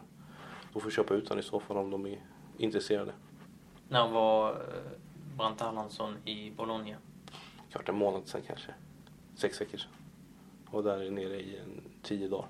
[0.72, 2.20] då får köpa ut honom i så fall om de är
[2.58, 3.12] intresserade.
[3.88, 4.56] När var eh,
[5.36, 6.96] Brandt Erlandsson i Bologna?
[7.70, 8.74] Klart en månad sedan kanske.
[9.34, 9.90] Sex veckor sedan.
[10.70, 12.48] Och där är nere i en tio dagar.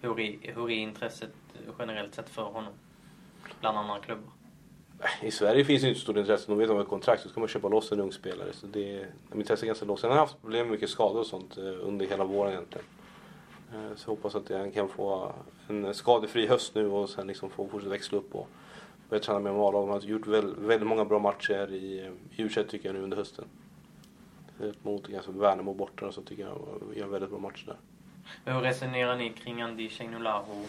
[0.00, 1.32] Hur är, hur är intresset
[1.78, 2.72] generellt sett för honom?
[3.60, 4.32] Bland andra klubbar?
[5.22, 6.44] I Sverige finns det inte så stort intresse.
[6.48, 8.52] De vet om ett kontrakt så ska man köpa loss en ung spelare.
[8.52, 10.00] Så det, intresset är ganska lågt.
[10.00, 12.86] Sen har han haft problem med mycket skador och sånt eh, under hela våren egentligen.
[13.74, 15.32] Eh, så jag hoppas att han kan få
[15.68, 18.48] en skadefri höst nu och sen liksom få fortsätta växla upp och
[19.08, 19.90] börja träna med A-laget.
[19.90, 23.16] Han har gjort väldigt, väldigt många bra matcher i, eh, u tycker jag nu under
[23.16, 23.44] hösten.
[24.82, 27.76] Mot alltså, Värnamo borta och så tycker jag han gör väldigt bra matcher där.
[28.44, 30.66] Hur resonerar ni kring Andy Seinulahu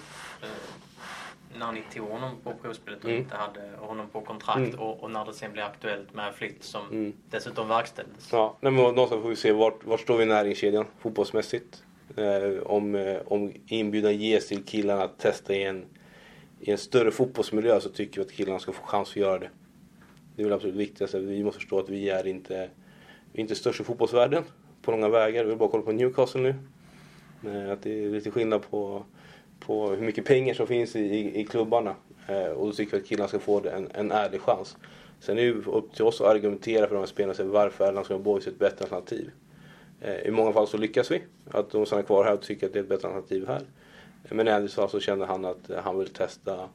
[1.59, 3.21] när ni tog honom på provspelet och Mm.
[3.21, 4.79] inte hade honom på kontrakt Mm.
[4.79, 7.13] och, och när det sen blev aktuellt med flytt som Mm.
[7.29, 8.29] dessutom verkställdes?
[8.31, 11.83] Ja, men någonstans får vi se vart, vart står vi i näringskedjan fotbollsmässigt.
[12.17, 15.85] Eh, om, eh, om inbjudan ges till killarna att testa i en,
[16.59, 19.49] i en större fotbollsmiljö så tycker vi att killarna ska få chans att göra det.
[20.35, 21.19] Det är väl absolut viktigaste.
[21.19, 22.69] Vi måste förstå att vi är inte,
[23.31, 24.43] vi är inte störst i fotbollsvärlden
[24.81, 25.43] på långa vägar.
[25.43, 26.55] Vi vill bara kolla på Newcastle nu.
[27.51, 29.03] Eh, att det är lite skillnad på,
[29.65, 31.95] på hur mycket pengar som finns i, i, i klubbarna.
[32.27, 34.77] Eh, och då tycker vi att killarna ska få en, en ärlig chans.
[35.19, 37.87] Sen är det ju upp till oss att argumentera för de här spelarna och varför
[37.87, 39.31] är Landskrona Boys ett bättre alternativ.
[40.01, 41.21] Eh, I många fall så lyckas vi.
[41.51, 43.61] Att de stannar kvar här och tycker att det är ett bättre alternativ här.
[44.29, 46.69] Men i Andys fall så kände han att eh, han vill testa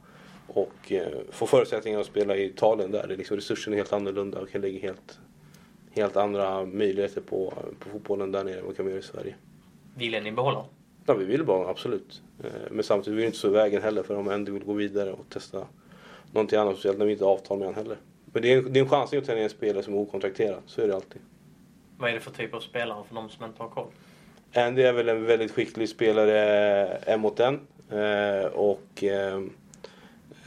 [0.47, 3.07] och eh, få förutsättningar att spela i Italien där.
[3.07, 5.19] Det är liksom, resurserna är helt annorlunda och kan lägga helt,
[5.91, 9.35] helt andra möjligheter på, på fotbollen där nere än vad kan göra i Sverige.
[9.95, 10.78] Ville ni behålla honom?
[11.09, 12.21] Ja, vi vill bara, absolut.
[12.43, 14.73] Eh, Men samtidigt vill vi inte stå i vägen heller för om Andy vill gå
[14.73, 15.67] vidare och testa
[16.33, 17.97] någonting annat, speciellt när vi inte har avtal med honom heller.
[18.25, 19.97] Men det är, en- det är en chansning att ta ner en spelare som är
[19.97, 21.21] okontrakterad, så är det alltid.
[21.97, 23.87] Vad är det för typ av spelare för de som inte har koll?
[24.55, 26.39] Andy är väl en väldigt skicklig spelare
[26.87, 27.59] en mot en.
[27.89, 29.35] eh, Och eh,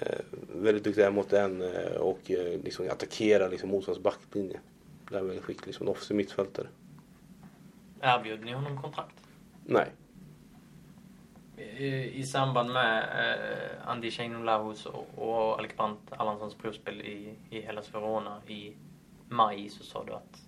[0.00, 0.18] eh,
[0.54, 4.60] väldigt duktig en mot en eh, och eh, liksom attackerar liksom motståndarens backlinje.
[5.10, 6.66] Det är väldigt skicklig som en offensiv mittfältare.
[8.02, 9.14] Erbjöd ni honom kontrakt?
[9.66, 9.86] Nej.
[12.14, 17.94] I, samband med eh, Andy Seinullahus och, och Alec Brandt Erlandssons provspel i, i Hellas
[17.94, 18.72] Verona i
[19.28, 20.42] maj så sa du att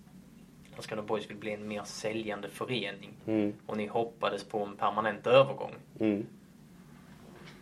[0.71, 3.13] Landskrona Boys vill bli en mer säljande förening.
[3.25, 3.53] Mm.
[3.65, 5.75] Och ni hoppades på en permanent övergång.
[5.99, 6.25] Mm.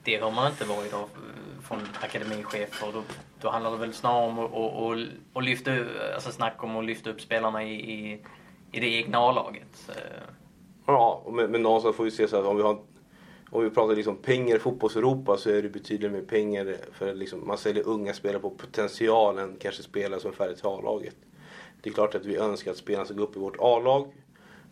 [0.03, 2.87] Det hör man inte vara idag eh, från akademichefer.
[2.93, 3.03] Då,
[3.41, 5.71] då handlar det väl snarare om att, att, att, att lyfta,
[6.15, 8.21] alltså snack om att lyfta upp spelarna i, i,
[8.71, 9.89] i det egna A-laget.
[9.89, 10.23] Eh,
[10.85, 12.77] Ja, men, men någonstans får vi se så att om vi har
[13.53, 17.47] om vi pratar liksom pengar i fotbolls-Europa så är det betydligt mer pengar för liksom,
[17.47, 21.15] man säljer unga spelare på potentialen, kanske spelare som är färdiga till A-laget.
[21.81, 24.07] Det är klart att vi önskar att spelarna ska gå upp i vårt A-lag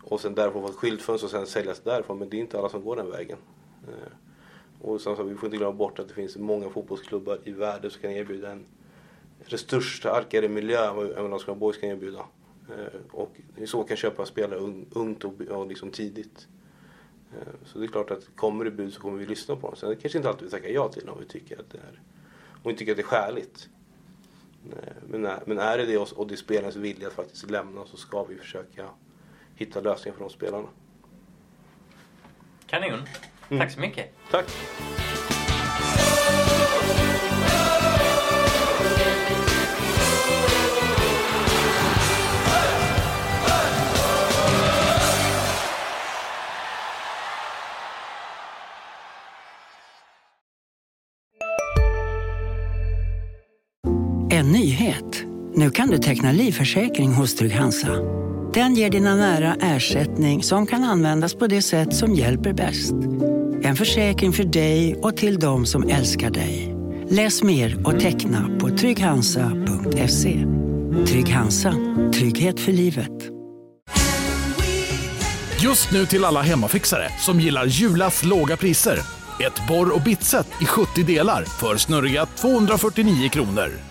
[0.03, 2.19] och sen därifrån få ett skyltfönster och sen säljas därifrån.
[2.19, 3.37] Men det är inte alla som går den vägen.
[3.87, 4.11] Eh,
[4.81, 7.91] och som sagt, vi får inte glömma bort att det finns många fotbollsklubbar i världen
[7.91, 8.65] som kan erbjuda en
[9.39, 12.25] resursstarkare miljö än vad än Landskrona Boys kan erbjuda.
[12.69, 13.31] Eh, och
[13.65, 14.59] så kan köpa spelare
[14.91, 16.47] ungt och, och liksom tidigt.
[17.39, 19.75] Eh, Så det är klart att kommer det bud så kommer vi lyssna på dem.
[19.75, 22.01] Sen kanske inte alltid vi tackar ja till om vi tycker att det är,
[22.63, 23.69] om vi tycker att det är skäligt.
[24.71, 27.85] Eh, Men är, men är det det och det är spelarens vilja att faktiskt lämna
[27.85, 28.89] så ska vi försöka
[29.55, 30.67] hitta lösningar för de spelarna.
[32.67, 32.99] Kanon.
[33.49, 34.13] Tack så mycket.
[34.31, 34.45] Tack!
[55.55, 57.87] Nu kan du teckna livförsäkring hos Trygg-Hansa.
[58.53, 62.93] Den ger dina nära ersättning som kan användas på det sätt som hjälper bäst.
[63.63, 66.75] En försäkring för dig och till de som älskar dig.
[67.09, 70.45] Läs mer och teckna på trygghansa.se.
[71.07, 71.73] Trygg Hansa.
[72.13, 73.11] Trygghet för livet.
[75.63, 78.99] Just nu till alla hemmafixare som gillar Julas låga priser.
[79.39, 83.90] Ett borr och bitset i 70 delar för snurriga 249 kronor.